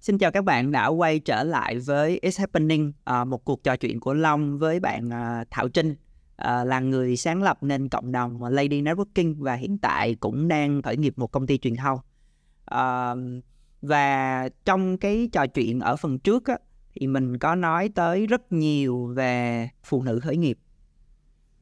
[0.00, 3.76] Xin chào các bạn đã quay trở lại với It's Happening, à, một cuộc trò
[3.76, 5.94] chuyện của Long với bạn à, Thảo Trinh,
[6.38, 10.96] là người sáng lập nên cộng đồng Lady Networking và hiện tại cũng đang khởi
[10.96, 11.98] nghiệp một công ty truyền thông.
[13.82, 16.58] Và trong cái trò chuyện ở phần trước á,
[16.94, 20.58] thì mình có nói tới rất nhiều về phụ nữ khởi nghiệp.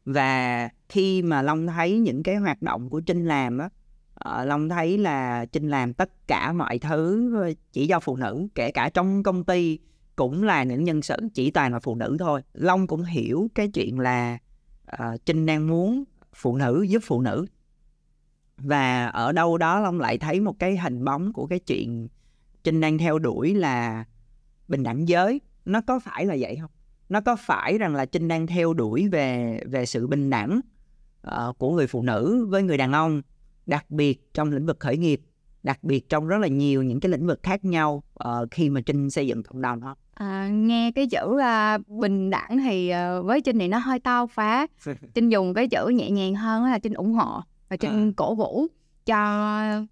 [0.04, 3.68] Và khi mà Long thấy những cái hoạt động của Trinh làm á,
[4.14, 8.48] ờ, Long thấy là Trinh làm tất cả mọi thứ ờ, chỉ do phụ nữ,
[8.54, 9.78] kể cả trong công ty
[10.16, 12.42] cũng là những nhân sự chỉ toàn là phụ nữ thôi.
[12.54, 14.38] Long cũng hiểu cái chuyện là
[14.86, 16.04] ờ, Trinh đang muốn
[16.34, 17.46] phụ nữ giúp phụ nữ.
[18.56, 22.08] Và ở đâu đó Long lại thấy một cái hình bóng của cái chuyện
[22.64, 24.04] Trinh đang theo đuổi là
[24.68, 25.40] bình đẳng giới.
[25.64, 26.70] Nó có phải là vậy không?
[27.08, 30.60] Nó có phải rằng là Trinh đang theo đuổi về về sự bình đẳng
[31.22, 33.22] ờ, của người phụ nữ với người đàn ông
[33.66, 35.20] đặc biệt trong lĩnh vực khởi nghiệp
[35.62, 38.80] đặc biệt trong rất là nhiều những cái lĩnh vực khác nhau ờ, khi mà
[38.80, 43.20] trinh xây dựng cộng đồng đó à, nghe cái chữ à, bình đẳng thì à,
[43.20, 44.66] với trinh thì nó hơi to phá
[45.14, 48.12] trinh dùng cái chữ nhẹ nhàng hơn là trinh ủng hộ và trinh À.
[48.16, 48.66] cổ vũ
[49.06, 49.16] cho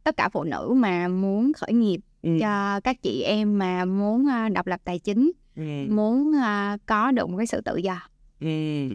[0.05, 2.37] tất cả phụ nữ mà muốn khởi nghiệp Ừ.
[2.41, 5.63] cho các chị em mà muốn à, độc lập tài chính Ừ.
[5.91, 7.99] muốn à, có được một cái sự tự do
[8.41, 8.47] Ừ.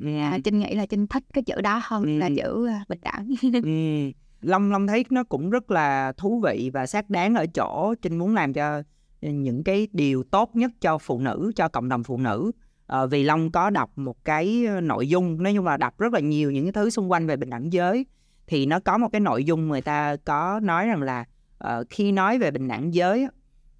[0.01, 0.17] Ừ.
[0.17, 2.17] à, trinh nghĩ là trinh thích cái chữ đó hơn Ừ.
[2.17, 3.29] là chữ à, bình đẳng
[3.63, 4.11] Ừ.
[4.41, 8.17] Long Long thấy nó cũng rất là thú vị và xác đáng ở chỗ Trinh
[8.17, 8.83] muốn làm cho
[9.21, 12.51] những cái điều tốt nhất cho phụ nữ cho cộng đồng phụ nữ
[12.85, 16.19] Ờ, vì Long có đọc một cái nội dung nói chung là đọc rất là
[16.19, 18.05] nhiều những cái thứ xung quanh về bình đẳng giới
[18.47, 21.25] thì nó có một cái nội dung người ta có nói rằng là
[21.67, 23.27] uh, khi nói về bình đẳng giới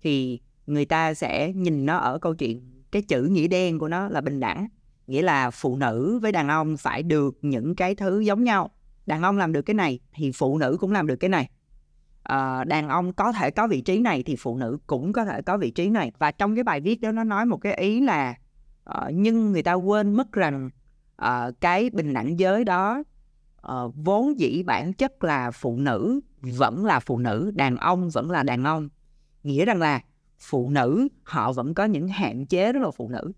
[0.02, 4.10] thì người ta sẽ nhìn nó ở câu chuyện cái chữ nghĩa đen của nó
[4.10, 4.68] là bình đẳng
[5.12, 8.70] nghĩa là phụ nữ với đàn ông phải được những cái thứ giống nhau.
[9.06, 11.50] Đàn ông làm được cái này thì phụ nữ cũng làm được cái này.
[12.24, 15.42] Ờ, đàn ông có thể có vị trí này thì phụ nữ cũng có thể
[15.42, 16.12] có vị trí này.
[16.20, 18.36] Và trong cái bài viết đó nó nói một cái ý là
[18.90, 20.70] uh, nhưng người ta quên mất rằng
[21.22, 23.04] uh, cái bình đẳng giới đó
[23.68, 28.32] uh, vốn dĩ bản chất là phụ nữ vẫn là phụ nữ đàn ông vẫn
[28.32, 28.89] là đàn ông.
[29.43, 30.01] Nghĩa rằng là
[30.39, 33.32] phụ nữ họ vẫn có những hạn chế rất là phụ nữ.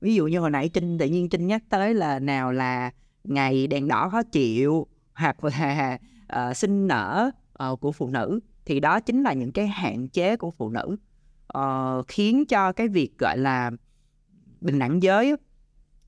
[0.00, 2.90] Ví dụ như hồi nãy trinh tự nhiên trinh nhắc tới là nào là
[3.24, 5.98] ngày đèn đỏ khó chịu hoặc là
[6.32, 7.30] uh, sinh nở
[7.70, 10.96] uh, của phụ nữ thì đó chính là những cái hạn chế của phụ nữ.
[11.58, 13.70] Uh, khiến cho cái việc gọi là
[14.60, 15.36] bình đẳng giới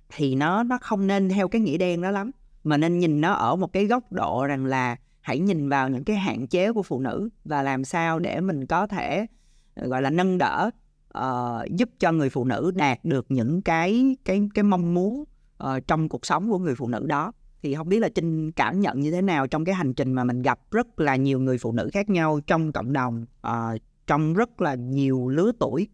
[0.09, 2.31] thì nó nó không nên theo cái nghĩa đen đó lắm
[2.67, 6.05] mà nên nhìn nó ở một cái góc độ rằng là hãy nhìn vào những
[6.05, 9.27] cái hạn chế của phụ nữ và làm sao để mình có thể
[9.75, 10.71] ờ, gọi là nâng đỡ
[11.19, 15.25] uh, giúp cho người phụ nữ đạt được những cái cái cái mong muốn
[15.65, 17.33] uh, trong cuộc sống của người phụ nữ đó.
[17.63, 20.25] Thì không biết là trinh cảm nhận như thế nào trong cái hành trình mà
[20.25, 24.35] mình gặp rất là nhiều người phụ nữ khác nhau trong cộng đồng uh, trong
[24.35, 25.89] rất là nhiều lứa tuổi.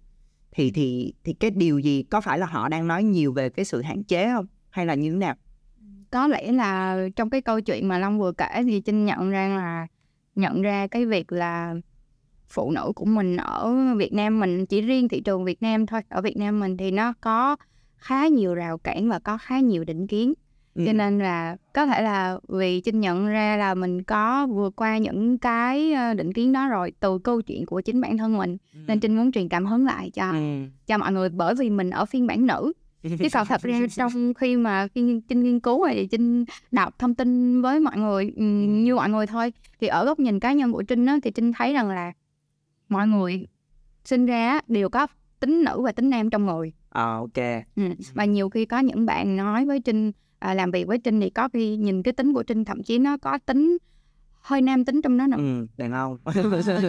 [0.53, 3.65] Thì thì thì cái điều gì có phải là họ đang nói nhiều về cái
[3.65, 4.47] sự hạn chế không?
[4.71, 5.35] Hay là như thế nào?
[6.13, 9.49] Có lẽ là trong cái câu chuyện mà long vừa kể thì trinh nhận ra
[9.49, 9.87] là
[10.35, 11.75] nhận ra cái việc là
[12.49, 16.01] phụ nữ của mình ở việt nam mình chỉ riêng thị trường việt nam thôi.
[16.09, 17.57] Ở việt nam mình thì nó có
[17.97, 20.35] khá nhiều rào cản và có khá nhiều định kiến.
[20.75, 20.83] Ừ.
[20.87, 24.99] cho nên là có thể là vì trinh nhận ra là mình có vượt qua
[24.99, 28.57] những cái ờ, định kiến đó rồi từ câu chuyện của chính bản thân mình.
[28.87, 30.63] Nên trinh muốn truyền cảm hứng lại cho ừ.
[30.87, 32.73] cho mọi người bởi vì mình ở phiên bản nữ
[33.03, 37.15] chứ còn thật ra trong khi mà khi trinh nghiên cứu thì trinh đọc thông
[37.15, 39.53] tin với mọi người ừm, như mọi người thôi.
[39.81, 42.13] Thì ở góc nhìn cá nhân của trinh á, thì trinh thấy rằng là
[42.89, 43.47] mọi người
[44.05, 45.07] sinh ra đều có
[45.41, 46.73] tính nữ và tính nam trong người.
[46.89, 47.65] Ờ, ok.
[47.77, 47.83] Ừ.
[48.15, 51.31] và nhiều khi có những bạn nói với trinh à, làm việc với trinh thì
[51.31, 53.79] có khi nhìn cái tính của trinh thậm chí nó có tính
[54.41, 55.37] hơi nam tính trong đó nữa.
[55.37, 56.19] Ừ, đàn ông.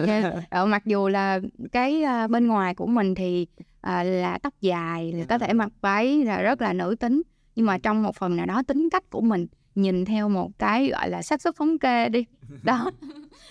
[0.06, 0.34] Yeah.
[0.50, 1.40] Ờ, mặc dù là
[1.72, 3.46] cái à, bên ngoài của mình thì
[3.84, 7.22] à, là tóc dài là có thể mặc váy là rất là nữ tính.
[7.56, 10.88] Nhưng mà trong một phần nào đó tính cách của mình nhìn theo một cái
[10.88, 12.24] gọi là xác suất thống kê đi.
[12.62, 12.90] Đó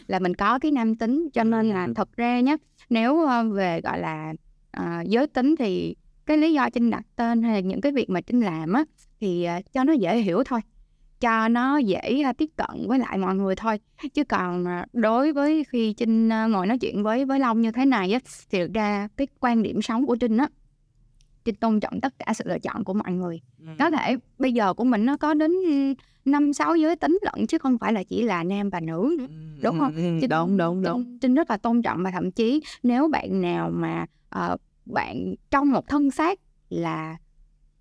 [0.08, 1.30] là mình có cái nam tính.
[1.34, 2.58] Cho nên là thật ra nhé
[2.90, 4.34] nếu ờ, về gọi là
[4.72, 8.10] à, giới tính thì cái lý do trinh đặt tên hay là những cái việc
[8.10, 8.84] mà trinh làm á
[9.20, 10.60] thì à, cho nó dễ hiểu thôi
[11.24, 13.80] cho nó dễ tiếp cận với lại mọi người thôi
[14.14, 18.14] chứ còn đối với khi trinh ngồi nói chuyện với với long như thế này
[18.14, 18.20] á
[18.50, 20.48] thì thực ra cái quan điểm sống của trinh á
[21.46, 23.70] trinh tôn trọng tất cả sự lựa chọn của mọi người Ừ.
[23.80, 25.52] có thể bây giờ của mình nó có đến
[26.26, 29.28] năm sáu giới tính lận chứ không phải là chỉ là nam và nữ nữa
[29.64, 29.96] đúng không?
[29.96, 33.08] Ừ, Trinh- đúng đúng đúng Trinh, Trinh rất là tôn trọng và thậm chí nếu
[33.08, 37.18] bạn nào mà ờ, bạn trong một thân xác là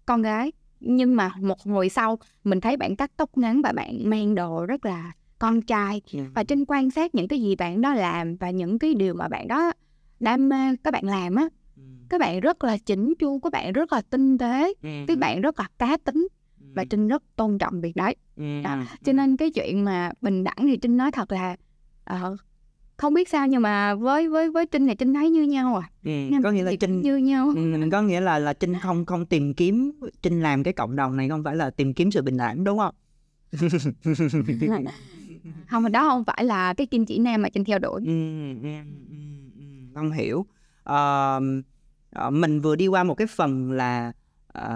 [0.07, 0.53] con gái
[0.85, 4.66] nhưng mà một hồi sau mình thấy bạn cắt tóc ngắn và bạn mang đồ
[4.66, 6.20] rất là con trai Ừ.
[6.35, 9.28] và Trinh quan sát những cái gì bạn đó làm và những cái điều mà
[9.28, 9.72] bạn đó
[10.20, 11.83] đam mê các bạn làm á Ừ.
[12.09, 14.89] các bạn rất là chỉnh chu các bạn rất là tinh tế Ừ.
[15.09, 16.28] các bạn rất là cá tính
[16.74, 16.87] và Ừ.
[16.91, 18.16] Trinh rất tôn trọng việc đấy
[18.64, 21.57] à, cho nên cái chuyện mà bình đẳng thì Trinh nói thật là
[22.05, 22.37] ờ,
[23.03, 25.90] không biết sao nhưng mà với với với Trinh thì Trinh thấy như nhau à.
[26.05, 26.11] Ừ.
[26.42, 27.53] Có nghĩa là trinh như nhau.
[27.57, 29.92] Ừ, có nghĩa là là trinh không không tìm kiếm
[30.22, 32.78] trinh làm cái cộng đồng này không phải là tìm kiếm sự bình đẳng đúng
[32.78, 32.94] không?
[35.68, 38.03] Không mà đó không phải là cái kim chỉ nam mà Trinh theo đuổi.
[38.07, 38.12] Ừ,
[38.62, 38.68] ừ,
[39.94, 40.46] không hiểu.
[40.82, 41.40] Ờ,
[42.30, 44.12] mình vừa đi qua một cái phần là
[44.46, 44.68] ờ,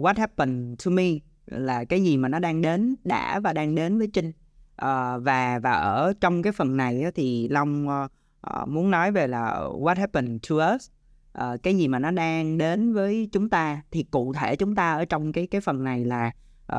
[0.00, 1.08] what happened to me
[1.46, 4.32] là cái gì mà nó đang đến đã và đang đến với trinh
[4.76, 9.60] Ờ, và và ở trong cái phần này thì long uh, muốn nói về là
[9.60, 10.90] what happened to us?
[11.38, 13.82] Uh, cái gì mà nó đang đến với chúng ta?
[13.90, 16.30] Thì cụ thể chúng ta ở trong cái cái phần này là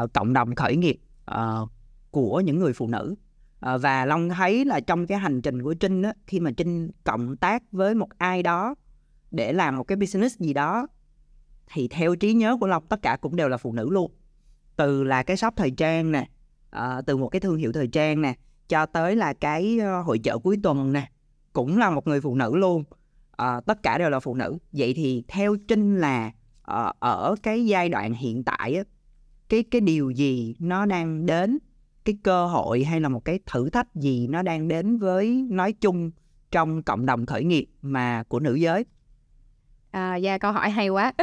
[0.03, 0.99] uh, cộng đồng khởi nghiệp
[1.31, 1.69] uh,
[2.11, 3.15] của những người phụ nữ.
[3.73, 6.91] Uh, và long thấy là trong cái hành trình của trinh á khi mà trinh
[7.03, 8.75] cộng tác với một ai đó
[9.31, 10.87] để làm một cái business gì đó
[11.73, 14.11] thì theo trí nhớ của long tất cả cũng đều là phụ nữ luôn.
[14.75, 16.27] Từ là cái shop thời trang nè
[16.69, 18.33] ờ, từ một cái thương hiệu thời trang nè
[18.67, 21.11] cho tới là cái ờ, hội chợ cuối tuần nè
[21.53, 22.83] cũng là một người phụ nữ luôn.
[23.31, 24.57] Ờ, tất cả đều là phụ nữ.
[24.71, 28.83] Vậy thì theo trinh là ờ, ở cái giai đoạn hiện tại á
[29.49, 31.57] cái cái điều gì nó đang đến?
[32.05, 35.73] Cái cơ hội hay là một cái thử thách gì nó đang đến với nói
[35.73, 36.11] chung
[36.51, 38.85] trong cộng đồng khởi nghiệp mà của nữ giới?
[39.97, 41.13] À, dạ câu hỏi hay quá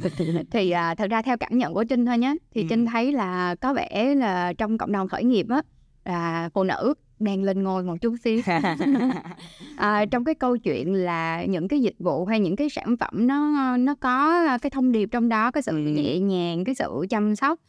[0.50, 2.66] thì à, thật ra theo cảm nhận của Trinh thôi nhé thì Ừ.
[2.70, 5.62] Trinh thấy là có vẻ là trong cộng đồng khởi nghiệp á
[6.04, 8.40] là phụ nữ đang lên ngôi một chút xíu
[9.76, 13.26] à, trong cái câu chuyện là những cái dịch vụ hay những cái sản phẩm
[13.26, 15.78] nó nó có cái thông điệp trong đó cái sự Ừ.
[15.78, 17.60] nhẹ nhàng cái sự chăm sóc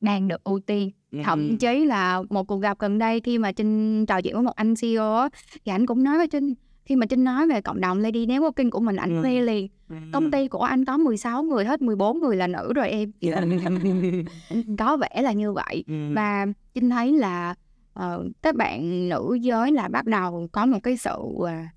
[0.00, 0.90] đang được ưu tiên
[1.24, 4.54] thậm chí là một cuộc gặp gần đây khi mà Trinh trò chuyện với một
[4.56, 5.28] anh CEO á,
[5.64, 6.54] thì anh cũng nói với Trinh
[6.90, 9.22] khi mà Trinh nói về cộng đồng Lady Networking của mình anh Ừ.
[9.22, 9.68] khoe liền
[10.12, 13.12] công ty của anh có 16 người hết 14 người là nữ rồi em
[14.78, 15.94] có vẻ là như vậy Ừ.
[16.14, 17.54] và Trinh thấy là
[17.92, 21.16] ờ, các bạn nữ giới là bắt đầu có một cái sự
[21.46, 21.68] à,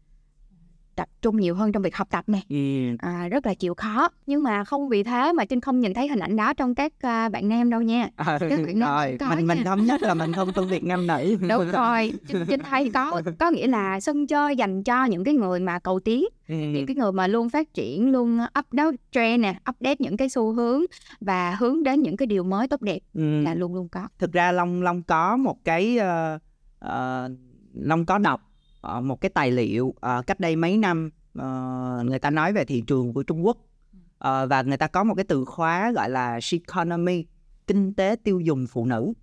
[0.95, 2.95] tập trung nhiều hơn trong việc học tập này Ừ.
[2.99, 6.07] à, rất là chịu khó nhưng mà không vì thế mà Trinh không nhìn thấy
[6.07, 9.47] hình ảnh đó trong các à, bạn nam đâu nha Ờ, Các bạn rồi mình
[9.47, 9.63] mình nha.
[9.63, 13.21] thống nhất là mình không phân biệt nam nữ đúng rồi Trinh, Trinh thấy có
[13.39, 16.55] có nghĩa là sân chơi dành cho những cái người mà cầu tiến Ừ.
[16.55, 20.53] những cái người mà luôn phát triển luôn update trend nè update những cái xu
[20.53, 20.81] hướng
[21.21, 23.41] và hướng đến những cái điều mới tốt đẹp Ừ.
[23.41, 26.39] là luôn luôn có thực ra long long có một cái ờ,
[26.79, 27.29] ờ,
[27.73, 28.41] long có đọc
[28.83, 31.09] Ờ, một cái tài liệu uh, cách đây mấy năm
[31.39, 33.57] uh, người ta nói về thị trường của Trung Quốc.
[33.57, 37.25] Uh, và người ta có một cái từ khóa gọi là economy
[37.67, 39.13] kinh tế tiêu dùng phụ nữ.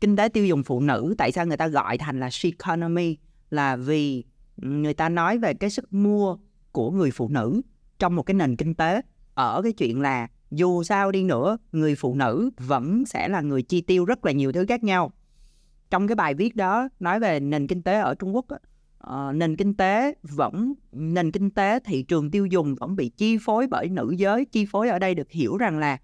[0.00, 3.16] Kinh tế tiêu dùng phụ nữ tại sao người ta gọi thành là economy
[3.50, 4.24] là vì
[4.56, 6.36] người ta nói về cái sức mua
[6.72, 7.62] của người phụ nữ
[7.98, 9.00] trong một cái nền kinh tế.
[9.34, 13.62] Ở cái chuyện là dù sao đi nữa người phụ nữ vẫn sẽ là người
[13.62, 15.12] chi tiêu rất là nhiều thứ khác nhau
[15.94, 18.58] trong cái bài viết đó nói về nền kinh tế ở Trung Quốc á,
[18.98, 23.38] ờ, nền kinh tế vẫn nền kinh tế thị trường tiêu dùng vẫn bị chi
[23.44, 25.98] phối bởi nữ giới chi phối ở đây được hiểu rằng là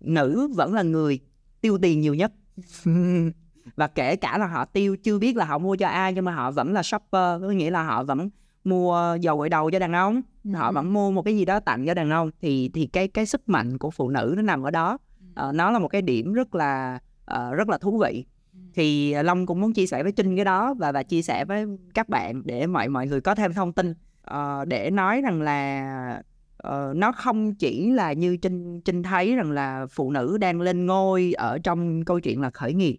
[0.00, 1.20] nữ vẫn là người
[1.60, 2.32] tiêu tiền nhiều nhất.
[3.76, 6.34] Và kể cả là họ tiêu chưa biết là họ mua cho ai nhưng mà
[6.34, 8.30] họ vẫn là shopper có nghĩa là họ vẫn
[8.64, 10.22] mua dầu gội đầu cho đàn ông
[10.54, 12.30] họ vẫn mua một cái gì đó tặng cho đàn ông.
[12.40, 14.98] Thì thì cái cái sức mạnh của phụ nữ nó nằm ở đó.
[15.34, 18.24] Ờ, nó là một cái điểm rất là ờ, rất là thú vị
[18.74, 21.44] thì à, long cũng muốn chia sẻ với trinh cái đó và và chia sẻ
[21.44, 23.94] với các bạn để mọi mọi người có thêm thông tin.
[24.30, 26.22] Uh, để nói rằng là
[26.68, 30.86] uh, nó không chỉ là như trinh trinh thấy rằng là phụ nữ đang lên
[30.86, 32.98] ngôi ở trong câu chuyện là khởi nghiệp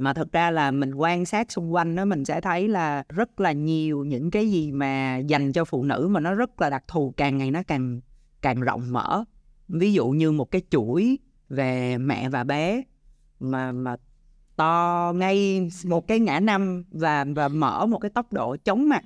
[0.00, 3.40] mà thực ra là mình quan sát xung quanh đó mình sẽ thấy là rất
[3.40, 6.84] là nhiều những cái gì mà dành cho phụ nữ mà nó rất là đặc
[6.88, 8.00] thù càng ngày nó càng
[8.42, 9.24] càng rộng mở.
[9.68, 11.18] Ví dụ như một cái chuỗi
[11.48, 12.82] về mẹ và bé
[13.40, 13.96] mà mà
[14.60, 19.04] to ngay một cái ngã năm và và mở một cái tốc độ chóng mặt.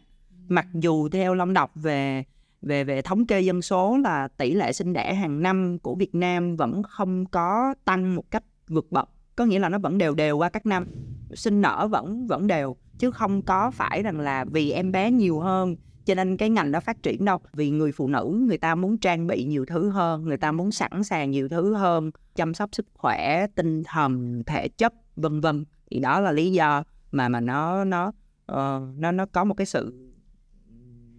[0.48, 2.24] Mặc dù theo long đọc về
[2.62, 6.14] về về thống kê dân số là tỷ lệ sinh đẻ hàng năm của Việt
[6.14, 10.14] Nam vẫn không có tăng một cách vượt bậc, có nghĩa là nó vẫn đều
[10.14, 10.86] đều qua các năm.
[11.34, 15.40] Sinh nở vẫn vẫn đều, chứ không có phải rằng là vì em bé nhiều
[15.40, 17.38] hơn, cho nên cái ngành đó phát triển đâu.
[17.52, 20.72] Vì người phụ nữ, người ta muốn trang bị nhiều thứ hơn, người ta muốn
[20.72, 25.64] sẵn sàng nhiều thứ hơn, chăm sóc sức khỏe, tinh thần, thể chất vân vân.
[25.90, 28.08] Thì đó là lý do mà mà nó nó
[28.52, 30.04] uh, nó nó có một cái sự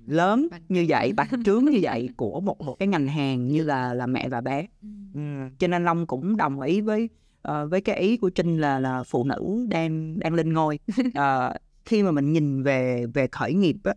[0.05, 3.93] lớn như vậy bạch trướng như vậy của một một cái ngành hàng như là
[3.93, 4.67] là mẹ và bé.
[5.13, 5.19] Ừ.
[5.59, 7.09] cho nên long cũng đồng ý với
[7.47, 10.79] uh, với cái ý của trinh là là phụ nữ đang đang lên ngôi.
[11.07, 13.93] Uh, khi mà mình nhìn về về khởi nghiệp á,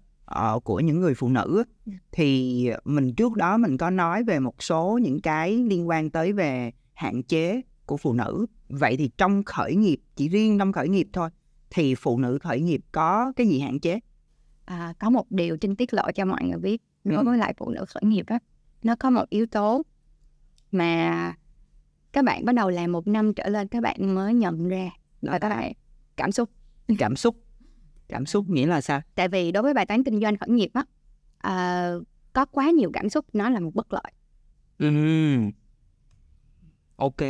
[0.54, 1.92] uh, của những người phụ nữ ừ.
[2.12, 6.32] thì mình trước đó mình có nói về một số những cái liên quan tới
[6.32, 8.46] về hạn chế của phụ nữ.
[8.68, 11.30] Vậy thì trong khởi nghiệp chỉ riêng trong khởi nghiệp thôi
[11.70, 14.00] thì phụ nữ khởi nghiệp có cái gì hạn chế?
[14.64, 17.24] À, có một điều trinh tiết lộ cho mọi người biết đối ừ.
[17.24, 18.38] với lại phụ nữ khởi nghiệp á
[18.82, 19.82] nó có một yếu tố
[20.72, 21.34] mà
[22.12, 24.90] các bạn bắt đầu làm một năm trở lên các bạn mới nhận ra.
[25.20, 25.72] Là các bạn
[26.16, 26.50] cảm xúc.
[26.98, 27.36] Cảm xúc.
[28.08, 29.00] Cảm xúc nghĩa là sao?
[29.14, 30.84] Tại vì đối với bài toán kinh doanh khởi nghiệp á
[31.38, 31.90] à,
[32.32, 34.12] có quá nhiều cảm xúc nó là một bất lợi.
[34.78, 34.88] Ừ.
[36.96, 37.20] ok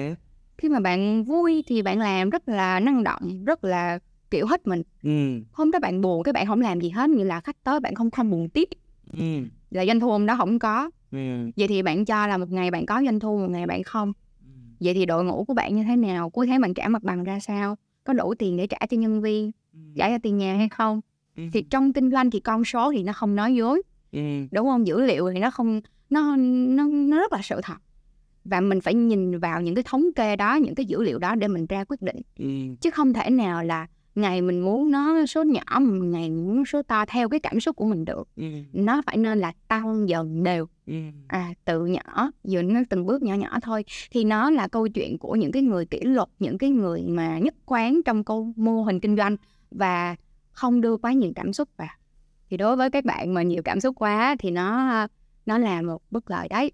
[0.58, 3.98] khi mà bạn vui thì bạn làm rất là năng động rất là
[4.30, 5.42] kiểu hết mình ừ.
[5.52, 7.94] hôm đó bạn buồn cái bạn không làm gì hết như là khách tới bạn
[7.94, 8.68] không không buồn tiếp
[9.18, 9.24] ừ.
[9.70, 11.50] là doanh thu hôm đó không có ừ.
[11.56, 14.12] vậy thì bạn cho là một ngày bạn có doanh thu một ngày bạn không
[14.40, 14.48] ừ.
[14.80, 17.24] vậy thì đội ngũ của bạn như thế nào cuối tháng bạn trả mặt bằng
[17.24, 19.78] ra sao có đủ tiền để trả cho nhân viên ừ.
[19.96, 21.00] trả cho tiền nhà hay không
[21.36, 21.42] ừ.
[21.52, 23.82] thì trong kinh doanh thì con số thì nó không nói dối
[24.12, 24.46] ừ.
[24.50, 25.80] đúng không dữ liệu thì nó không
[26.10, 27.76] nó nó nó rất là sự thật
[28.50, 31.34] và mình phải nhìn vào những cái thống kê đó những cái dữ liệu đó
[31.34, 32.46] để mình ra quyết định ừ.
[32.80, 36.82] chứ không thể nào là ngày mình muốn nó số nhỏ ngày mình muốn số
[36.82, 38.44] to theo cái cảm xúc của mình được ừ.
[38.72, 40.94] nó phải nên là tăng dần đều ừ.
[41.28, 45.18] à từ nhỏ dựa nó từng bước nhỏ nhỏ thôi thì nó là câu chuyện
[45.18, 48.82] của những cái người kỷ luật những cái người mà nhất quán trong câu mô
[48.82, 49.36] hình kinh doanh
[49.70, 50.16] và
[50.50, 51.88] không đưa quá nhiều cảm xúc vào
[52.50, 55.06] thì đối với các bạn mà nhiều cảm xúc quá thì nó
[55.46, 56.72] nó là một bất lợi đấy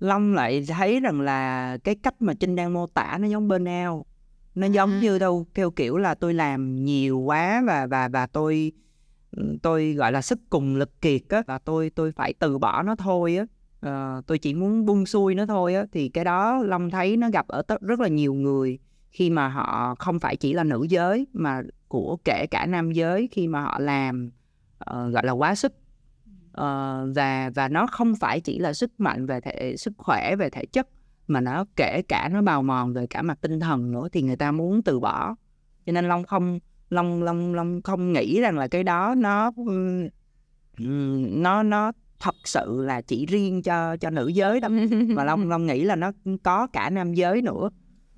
[0.00, 4.06] Long lại thấy rằng là cái cách mà Trinh đang mô tả nó giống burnout.
[4.54, 5.00] Nó giống à.
[5.02, 8.72] như đâu theo kiểu là tôi làm nhiều quá và và và tôi
[9.62, 12.96] tôi gọi là sức cùng lực kiệt á và tôi tôi phải từ bỏ nó
[12.96, 13.46] thôi á.
[13.86, 15.84] Uh, tôi chỉ muốn buông xuôi nó thôi á.
[15.92, 18.78] Thì cái đó long thấy nó gặp ở rất là nhiều người
[19.10, 23.28] khi mà họ không phải chỉ là nữ giới mà của kể cả nam giới
[23.32, 24.30] khi mà họ làm
[24.90, 25.72] uh, gọi là quá sức
[26.50, 30.50] uh, và và nó không phải chỉ là sức mạnh về thể sức khỏe về
[30.50, 30.88] thể chất
[31.26, 34.36] mà nó kể cả nó bào mòn về cả mặt tinh thần nữa thì người
[34.36, 35.34] ta muốn từ bỏ.
[35.86, 36.58] Cho nên long không
[36.90, 39.52] long long long không nghĩ rằng là cái đó nó
[40.78, 40.84] ừ,
[41.28, 44.70] nó nó thật sự là chỉ riêng cho cho nữ giới đâu
[45.08, 47.70] mà long long nghĩ là nó có cả nam giới nữa.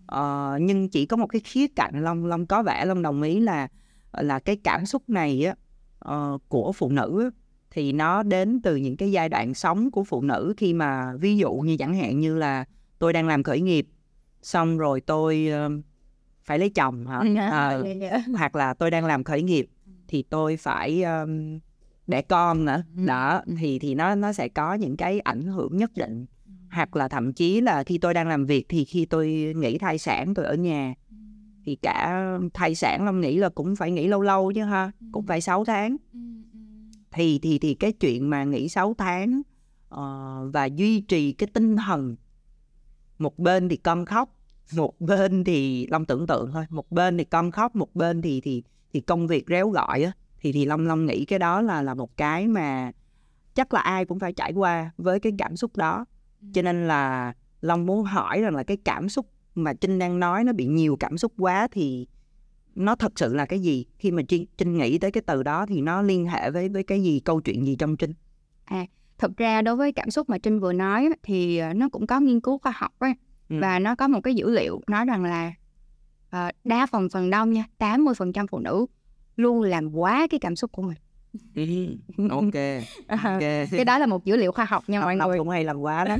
[0.06, 3.40] Ờ, nhưng chỉ có một cái khía cạnh long long có vẻ long đồng ý
[3.40, 3.68] là
[4.12, 5.54] là cái cảm xúc này á
[6.14, 7.30] uh, của phụ nữ
[7.72, 11.36] thì nó đến từ những cái giai đoạn sống của phụ nữ khi mà ví
[11.36, 12.64] dụ như chẳng hạn như là
[12.98, 13.86] tôi đang làm khởi nghiệp
[14.42, 15.84] xong rồi tôi uh,
[16.44, 17.22] phải lấy chồng hả?
[17.36, 17.78] À,
[18.38, 19.66] hoặc là tôi đang làm khởi nghiệp
[20.08, 21.58] thì tôi phải um,
[22.06, 22.82] đẻ con nữa.
[23.06, 26.26] Đó thì thì nó nó sẽ có những cái ảnh hưởng nhất định.
[26.70, 29.98] Hoặc là thậm chí là khi tôi đang làm việc thì khi tôi nghỉ thai
[29.98, 30.94] sản tôi ở nhà
[31.64, 35.26] thì cả thai sản long nghĩ là cũng phải nghỉ lâu lâu chứ ha cũng
[35.26, 35.96] phải 6 tháng
[37.12, 39.42] thì thì thì cái chuyện mà nghỉ 6 tháng
[39.94, 42.16] uh, và duy trì cái tinh thần
[43.18, 44.36] một bên thì con khóc
[44.72, 48.40] một bên thì long tưởng tượng thôi một bên thì con khóc một bên thì
[48.40, 51.82] thì thì công việc réo gọi á thì thì long long nghĩ cái đó là
[51.82, 52.92] là một cái mà
[53.54, 56.04] chắc là ai cũng phải trải qua với cái cảm xúc đó.
[56.52, 60.44] Cho nên là long muốn hỏi rằng là cái cảm xúc mà trinh đang nói
[60.44, 62.06] nó bị nhiều cảm xúc quá thì
[62.74, 63.84] nó thật sự là cái gì?
[63.98, 66.82] Khi mà trinh, trinh nghĩ tới cái từ đó thì nó liên hệ với với
[66.82, 67.20] cái gì?
[67.20, 68.12] Câu chuyện gì trong trinh?
[68.64, 68.86] À
[69.22, 72.20] thực ra đối với cảm xúc mà trinh vừa nói thì ờ, nó cũng có
[72.20, 73.12] nghiên cứu khoa học ấy.
[73.48, 73.56] Ừ.
[73.60, 75.52] và nó có một cái dữ liệu nói rằng là
[76.26, 78.86] uh, đa phần phần đông nha 80% phụ nữ
[79.36, 80.96] luôn làm quá cái cảm xúc của mình.
[81.54, 82.54] Ừ, ok
[83.24, 83.40] ok.
[83.70, 85.38] cái đó là một dữ liệu khoa học nha mọi người.
[85.38, 86.16] cũng hay làm quá đó.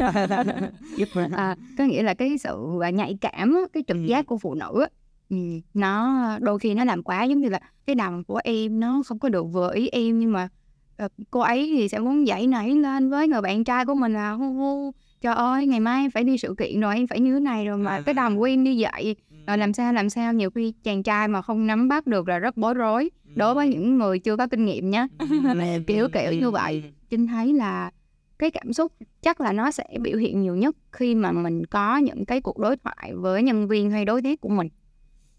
[1.33, 4.03] À, có nghĩa là cái sự nhạy cảm cái trực ừ.
[4.03, 4.87] giác của phụ nữ
[5.33, 5.37] ừ,
[5.75, 9.19] nó đôi khi nó làm quá giống như là cái đầm của em nó không
[9.19, 10.49] có được vừa ý em nhưng mà
[10.97, 14.15] Ờ, cô ấy thì sẽ muốn dậy nảy lên với người bạn trai của mình
[14.15, 17.21] là hu hu trời ơi ngày mai em phải đi sự kiện rồi em phải
[17.21, 19.17] như thế này rồi mà cái đàm queen như vậy.
[19.47, 20.33] Rồi làm sao làm sao?
[20.33, 23.69] Nhiều khi chàng trai mà không nắm bắt được là rất bối rối đối với
[23.69, 25.07] những người chưa có kinh nghiệm nhé
[25.87, 26.93] kiểu kiểu như vậy.
[27.11, 27.91] trinh thấy là
[28.39, 31.97] cái cảm xúc chắc là nó sẽ biểu hiện nhiều nhất khi mà mình có
[31.97, 34.69] những cái cuộc đối thoại với nhân viên hay đối tác của mình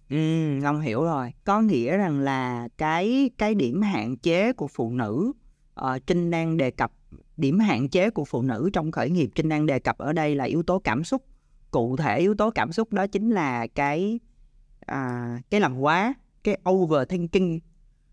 [0.10, 0.18] Ừ,
[0.62, 1.34] Long hiểu rồi.
[1.44, 5.32] Có nghĩa rằng là cái cái điểm hạn chế của phụ nữ
[5.74, 6.92] ờ, Trinh đang đề cập
[7.38, 10.36] điểm hạn chế của phụ nữ trong khởi nghiệp Trinh đang đề cập ở đây
[10.36, 11.24] là yếu tố cảm xúc.
[11.72, 14.20] Cụ thể yếu tố cảm xúc đó chính là cái
[14.86, 17.60] à, cái làm quá, cái overthinking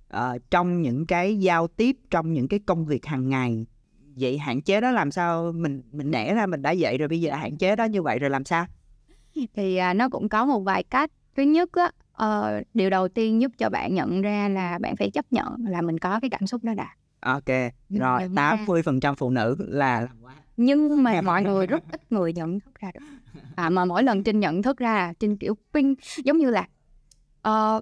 [0.09, 3.67] ờ, trong những cái giao tiếp, trong những cái công việc hàng ngày.
[4.17, 7.21] Vậy hạn chế đó làm sao mình mình đẻ ra mình đã vậy rồi bây
[7.21, 8.67] giờ hạn chế đó như vậy rồi làm sao?
[9.55, 11.11] thì à, nó cũng có một vài cách
[11.41, 15.11] thứ nhất á ờ, điều đầu tiên giúp cho bạn nhận ra là bạn phải
[15.11, 16.89] chấp nhận là mình có cái cảm xúc đó đã.
[17.21, 17.47] Ok,
[17.89, 18.57] rồi Nhận ra.
[18.67, 20.09] 80% phụ nữ là
[20.57, 23.01] nhưng mà mọi người rất ít người nhận thức ra được.
[23.57, 26.69] À, mà mỗi lần trinh nhận thức ra trinh kiểu ping giống như là
[27.43, 27.81] ờ,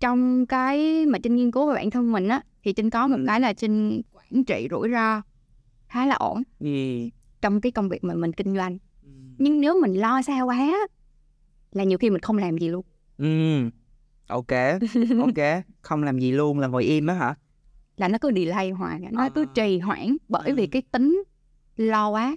[0.00, 3.18] trong cái mà trinh nghiên cứu về bản thân mình á thì trinh có một
[3.26, 5.22] cái là trinh quản trị rủi ro
[5.88, 6.68] khá là ổn Ừ.
[7.42, 8.78] trong cái công việc mà mình kinh doanh.
[9.38, 10.72] Nhưng nếu mình lo xa quá
[11.74, 12.84] là nhiều khi mình không làm gì luôn
[13.18, 13.60] Ừ.
[14.28, 14.48] Ok,
[15.20, 15.64] ok.
[15.80, 17.34] Không làm gì luôn là ngồi im á hả?
[17.96, 19.10] là nó cứ delay hoài à.
[19.12, 19.50] nó cứ À.
[19.54, 21.22] trì hoãn bởi vì cái tính
[21.76, 22.36] lo quá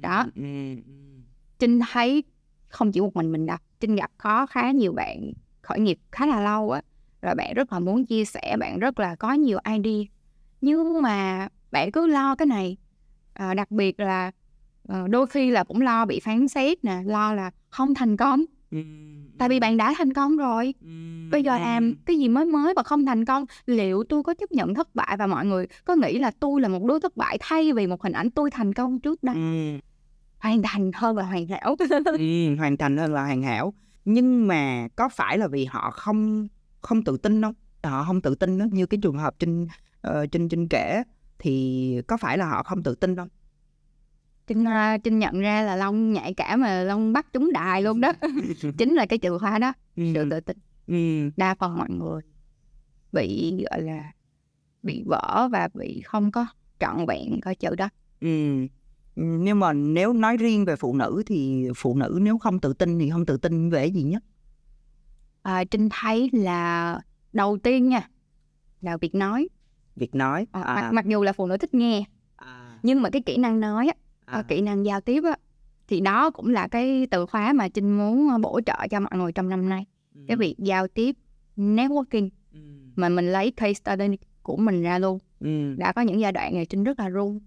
[0.00, 0.26] Đó.
[0.36, 0.42] Ừ.
[1.58, 2.24] trinh thấy
[2.68, 5.32] không chỉ một mình mình đâu trinh gặp có khá nhiều bạn
[5.62, 6.82] khởi nghiệp khá là lâu á
[7.22, 10.04] rồi bạn rất là muốn chia sẻ bạn rất là có nhiều idea
[10.60, 12.76] nhưng mà bạn cứ lo cái này
[13.32, 14.30] à, đặc biệt là
[15.08, 18.44] đôi khi là cũng lo bị phán xét nè lo là không thành công
[19.38, 20.74] tại vì bạn đã thành công rồi
[21.30, 24.52] bây giờ làm cái gì mới mới và không thành công liệu tôi có chấp
[24.52, 27.38] nhận thất bại và mọi người có nghĩ là tôi là một đứa thất bại
[27.40, 29.34] thay vì một hình ảnh tôi thành công trước đây
[30.38, 31.76] hoàn thành hơn là hoàn hảo
[32.18, 32.56] Ừ.
[32.58, 33.74] Hoàn thành hơn là hoàn hảo.
[34.04, 36.48] Nhưng mà có phải là vì họ không
[36.80, 37.54] không tự tin không?
[37.82, 39.62] Họ không tự tin đó, như cái trường hợp trên
[40.08, 41.02] uh, trên trên kể
[41.38, 43.28] thì có phải là họ không tự tin không?
[44.46, 48.00] Trinh, à, Trinh nhận ra là Long nhạy cảm mà Long bắt trúng đài luôn
[48.00, 48.12] đó
[48.78, 50.28] chính là cái từ khóa đó sự Ừ.
[50.30, 51.30] tự tin Ừ.
[51.36, 52.22] đa phần mọi người
[53.12, 54.12] bị gọi là
[54.82, 56.46] bị vỡ và bị không có
[56.80, 57.88] trọn vẹn coi chữ đó
[58.20, 58.66] Ừ.
[59.16, 62.72] Ừ, Nhưng mà nếu nói riêng về phụ nữ thì phụ nữ nếu không tự
[62.72, 64.22] tin thì không tự tin về gì nhất?
[65.42, 67.00] à, Trinh thấy là
[67.32, 68.08] đầu tiên nha
[68.80, 69.48] là việc nói
[69.96, 70.46] Việc nói.
[70.52, 72.04] à, À, mặc, mặc dù là phụ nữ thích nghe
[72.36, 73.94] à, nhưng mà cái kỹ năng nói á,
[74.26, 74.42] à.
[74.42, 75.36] kỹ năng giao tiếp á
[75.88, 79.10] thì đó cũng là cái từ khóa mà Trinh muốn ờ, bổ trợ cho mọi
[79.18, 79.86] người trong năm nay
[80.28, 80.38] cái Ừ.
[80.40, 81.16] việc giao tiếp
[81.56, 82.58] networking Ừ.
[82.96, 85.74] mà mình lấy case study của mình ra luôn Ừ.
[85.78, 87.40] đã có những giai đoạn này trinh rất là run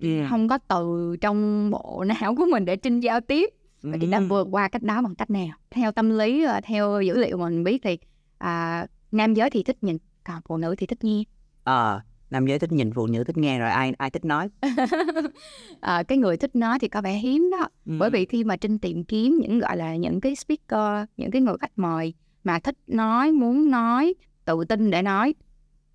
[0.00, 0.08] Ừ.
[0.30, 3.50] không có từ trong bộ não của mình để trinh giao tiếp
[3.82, 4.26] và trinh đã Ừ.
[4.28, 7.48] vượt qua cách đó bằng cách nào theo tâm lý ờ, theo dữ liệu mà
[7.48, 7.98] mình biết thì
[8.38, 11.22] à, nam giới thì thích nhìn còn phụ nữ thì thích nghe
[11.64, 12.00] Ờ,
[12.32, 14.48] nam giới thích nhìn phụ nữ thích nghe rồi ai ai thích nói.
[15.80, 17.92] à, cái người thích nói thì có vẻ hiếm đó Ừ.
[17.98, 21.42] bởi vì khi mà trinh tìm kiếm những gọi là những cái speaker những cái
[21.42, 22.14] người khách mời
[22.44, 24.14] mà thích nói muốn nói
[24.44, 25.34] tự tin để nói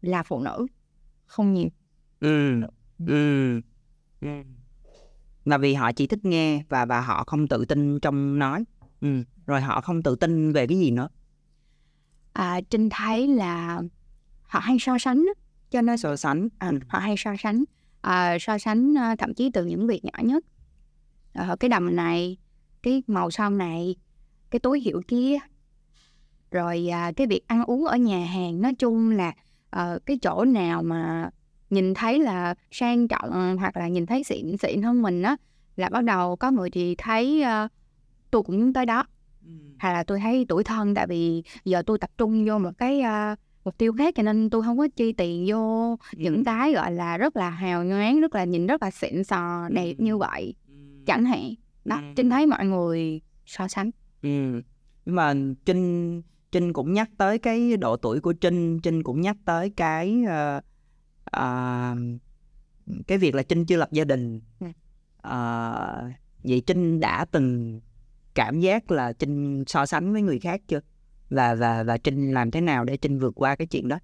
[0.02, 0.68] là phụ nữ
[1.26, 1.70] không nhiều
[2.20, 2.62] ừ.
[3.08, 3.62] Ừ.
[4.22, 4.28] Ừ.
[5.46, 8.64] Là vì họ chỉ thích nghe và và họ không tự tin trong nói.
[9.02, 9.24] Ừ.
[9.46, 11.10] Rồi họ không tự tin về cái gì nữa.
[12.34, 13.82] à, trinh thấy là
[14.42, 15.34] họ hay so sánh á.
[15.70, 16.48] Cho nên So sánh.
[16.60, 16.80] à, Ừ.
[16.88, 17.64] họ hay so sánh
[18.02, 20.44] à, so sánh à, thậm chí từ những việc nhỏ nhất
[21.34, 22.38] Ờ, cái đầm này
[22.84, 23.96] cái màu son này
[24.50, 25.38] cái túi hiệu kia
[26.52, 29.34] rồi à, cái việc ăn uống ở nhà hàng nói chung là
[29.70, 31.30] ờ, cái chỗ nào mà
[31.70, 35.36] nhìn thấy là sang trọng hoặc là nhìn thấy xịn xịn hơn mình á
[35.76, 37.68] là bắt đầu có người thì thấy ờ,
[38.32, 39.04] tôi cũng tới đó
[39.46, 39.52] Ừ.
[39.80, 43.00] hay là tôi thấy tuổi thân tại vì giờ tôi tập trung vô một cái
[43.02, 43.36] à,
[43.68, 47.18] mục tiêu khác cho nên tôi không có chi tiền vô những cái gọi là
[47.18, 50.56] rất là hào nhoáng rất là nhìn rất là xịn sò đẹp như vậy
[51.06, 51.54] chẳng hạn.
[51.86, 53.92] Đó trinh thấy mọi người so sánh.
[54.22, 54.62] Ừ.
[55.06, 55.34] Nhưng mà
[55.66, 60.24] Trinh Trinh cũng nhắc tới cái độ tuổi của Trinh, Trinh cũng nhắc tới cái
[60.28, 60.62] ờ,
[61.24, 61.96] ờ,
[63.08, 64.42] cái việc là Trinh chưa lập gia đình.
[65.22, 66.10] Ờ,
[66.44, 67.80] vậy Trinh đã từng
[68.34, 70.80] cảm giác là Trinh so sánh với người khác chưa?
[71.30, 74.00] Và và và Trinh làm thế nào để Trinh vượt qua cái chuyện đó?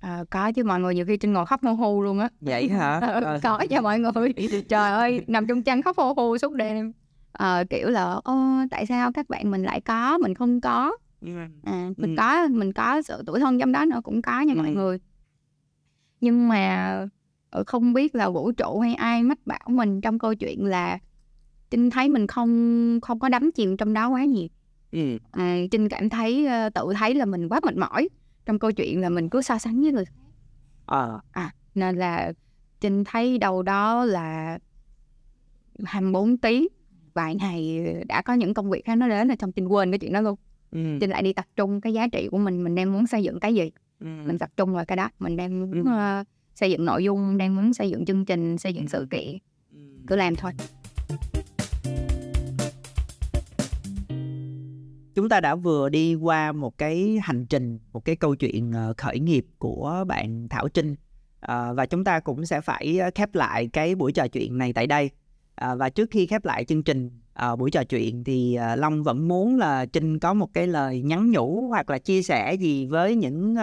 [0.00, 2.68] à, có chứ mọi người nhiều khi trinh ngồi khóc hô hô luôn á Vậy
[2.68, 2.98] hả?
[3.00, 4.32] Ờ, có cho mọi người
[4.68, 6.92] trời ơi nằm trong chăn khóc hô hô suốt đêm
[7.32, 8.36] Ờ, kiểu là ô
[8.70, 10.92] tại sao các bạn mình lại có mình không có
[11.64, 12.18] à, mình Ừ.
[12.18, 14.72] có mình có sự tuổi thân trong đó nữa cũng có nha mọi Ừ.
[14.74, 14.98] người
[16.20, 17.06] nhưng mà
[17.66, 20.98] không biết là vũ trụ hay ai mách bảo mình trong câu chuyện là
[21.70, 24.48] trinh thấy mình không không có đắm chìm trong đó quá nhiều
[24.94, 25.18] Ừ.
[25.30, 28.08] à, trinh cảm thấy ờ, tự thấy là mình quá mệt mỏi
[28.46, 30.12] trong câu chuyện là mình cứ so sánh với người khác
[30.86, 31.20] Ờ.
[31.74, 32.32] nên là
[32.80, 34.58] trinh thấy đâu đó là
[35.84, 36.66] 24 tiếng
[37.14, 39.98] vài ngày đã có những công việc khác nó đến là trong trinh quên cái
[39.98, 40.38] chuyện đó luôn
[40.70, 40.98] ừ.
[41.00, 43.40] trinh lại đi tập trung cái giá trị của mình mình đang muốn xây dựng
[43.40, 43.70] cái gì
[44.00, 44.06] ừ.
[44.26, 45.90] mình tập trung vào cái đó mình đang muốn Ừ.
[45.90, 46.24] ờ,
[46.54, 49.38] xây dựng nội dung đang muốn xây dựng chương trình xây dựng sự kiện
[49.72, 49.78] Ừ.
[50.06, 50.52] cứ làm thôi
[55.14, 58.94] chúng ta đã vừa đi qua một cái hành trình, một cái câu chuyện ờ,
[58.96, 60.94] khởi nghiệp của bạn Thảo Trinh.
[61.40, 64.72] Ờ, và chúng ta cũng sẽ phải ờ, khép lại cái buổi trò chuyện này
[64.72, 65.10] tại đây.
[65.76, 67.10] Và trước khi khép lại chương trình
[67.58, 71.68] buổi trò chuyện thì Long vẫn muốn là Trinh có một cái lời nhắn nhủ
[71.68, 73.56] hoặc là chia sẻ gì với những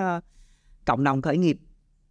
[0.86, 1.60] cộng đồng khởi nghiệp,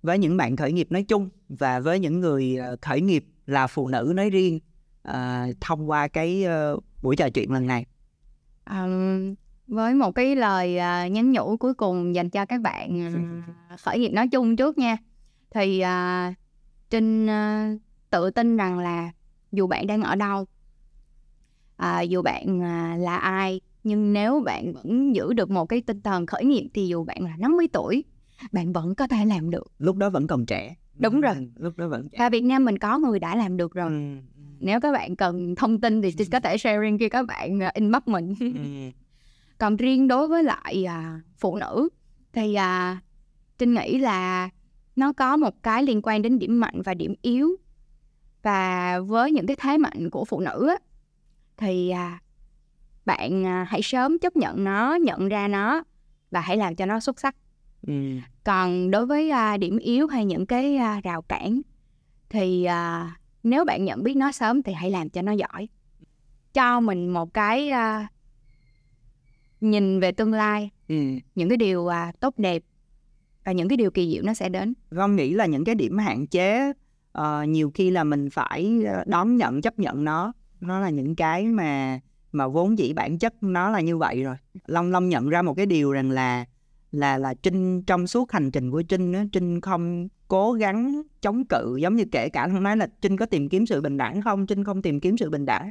[0.03, 3.89] với những bạn khởi nghiệp nói chung và với những người khởi nghiệp là phụ
[3.89, 4.61] nữ nói riêng
[5.61, 6.47] thông qua cái
[7.03, 7.87] buổi trò chuyện lần này.
[8.65, 9.35] Ừm,
[9.67, 13.01] với một cái lời à, nhắn nhủ cuối cùng dành cho các bạn
[13.69, 14.97] à, khởi nghiệp nói chung trước nha.
[15.51, 16.35] Thì à,
[16.91, 17.73] trinh à,
[18.11, 19.11] tự tin rằng là
[19.53, 20.45] dù bạn đang ở đâu
[21.77, 26.01] à, dù bạn à, là ai nhưng nếu bạn vẫn giữ được một cái tinh
[26.03, 28.05] thần khởi nghiệp thì dù bạn là 50 tuổi
[28.53, 29.73] bạn vẫn có thể làm được.
[29.79, 30.75] Lúc đó vẫn còn trẻ.
[30.99, 31.35] Đúng rồi.
[31.57, 32.19] lúc đó vẫn trẻ.
[32.19, 33.91] Và Việt Nam mình có người đã làm được rồi.
[33.91, 34.17] Ừ.
[34.61, 38.03] nếu các bạn cần thông tin thì có thể sharing khi các bạn à, inbox
[38.07, 38.47] mình Ừ.
[39.59, 41.89] còn riêng đối với lại à, phụ nữ
[42.33, 43.01] thì à,
[43.59, 44.49] trinh nghĩ là
[44.97, 47.57] nó có một cái liên quan đến điểm mạnh và điểm yếu
[48.43, 50.77] và với những cái thế mạnh của phụ nữ á,
[51.57, 52.21] thì à,
[53.05, 55.83] bạn à, hãy sớm chấp nhận nó nhận ra nó
[56.31, 57.37] và hãy làm cho nó xuất sắc
[57.87, 57.93] Ừ.
[58.45, 61.61] còn đối với à, điểm yếu hay những cái à, rào cản
[62.29, 63.11] thì à,
[63.43, 65.69] nếu bạn nhận biết nó sớm thì hãy làm cho nó giỏi.
[66.55, 68.09] Cho mình một cái à,
[69.61, 70.71] nhìn về tương lai.
[70.89, 70.97] Ừ.
[71.35, 72.63] những cái điều à, tốt đẹp
[73.45, 74.75] và những cái điều kỳ diệu nó sẽ đến.
[74.97, 76.73] Con nghĩ là những cái điểm hạn chế
[77.13, 80.33] ờ, nhiều khi là mình phải ờ, đón nhận chấp nhận nó.
[80.61, 82.01] Nó là những cái mà
[82.33, 84.37] mà vốn dĩ bản chất nó là như vậy rồi.
[84.67, 86.45] Long Long nhận ra một cái điều rằng là
[86.93, 91.45] là là Trinh trong suốt hành trình của Trinh á, Trinh không cố gắng chống
[91.45, 94.23] cự giống như kể cả không nói là Trinh có tìm kiếm sự bình đẳng
[94.23, 94.47] không?
[94.47, 95.71] Trinh không tìm kiếm sự bình đẳng.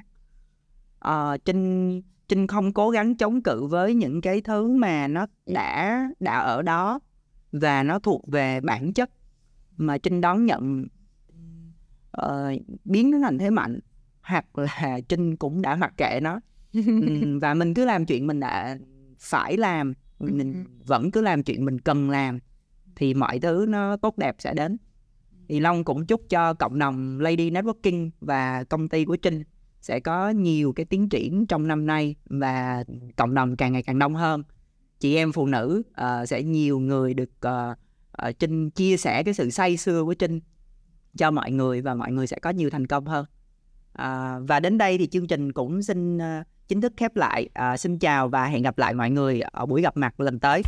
[0.99, 6.03] Ờ, Trinh Trinh không cố gắng chống cự với những cái thứ mà nó đã
[6.19, 6.99] đã ở đó
[7.51, 9.09] và nó thuộc về bản chất
[9.77, 10.87] mà Trinh đón nhận
[12.11, 12.53] ờ,
[12.85, 13.79] biến nó thành thế mạnh
[14.21, 16.39] hoặc là Trinh cũng đã mặc kệ nó.
[17.41, 18.77] Và mình cứ làm chuyện mình đã
[19.19, 22.39] phải làm mình vẫn cứ làm chuyện mình cần làm
[22.99, 24.77] thì mọi thứ nó tốt đẹp sẽ đến.
[25.47, 29.43] Thì Long cũng chúc cho cộng đồng Lady Networking và công ty của Trinh
[29.81, 32.83] sẽ có nhiều cái tiến triển trong năm nay và
[33.17, 34.43] cộng đồng càng ngày càng đông hơn.
[34.99, 37.77] Chị em phụ nữ uh, sẽ nhiều người được uh,
[38.27, 40.39] uh, Trinh chia sẻ cái sự say sưa của Trinh
[41.17, 43.25] cho mọi người và mọi người sẽ có nhiều thành công hơn.
[43.91, 46.21] Uh, và đến đây thì chương trình cũng xin uh,
[46.67, 47.49] chính thức khép lại.
[47.73, 50.61] Uh, xin chào và hẹn gặp lại mọi người ở buổi gặp mặt lần tới.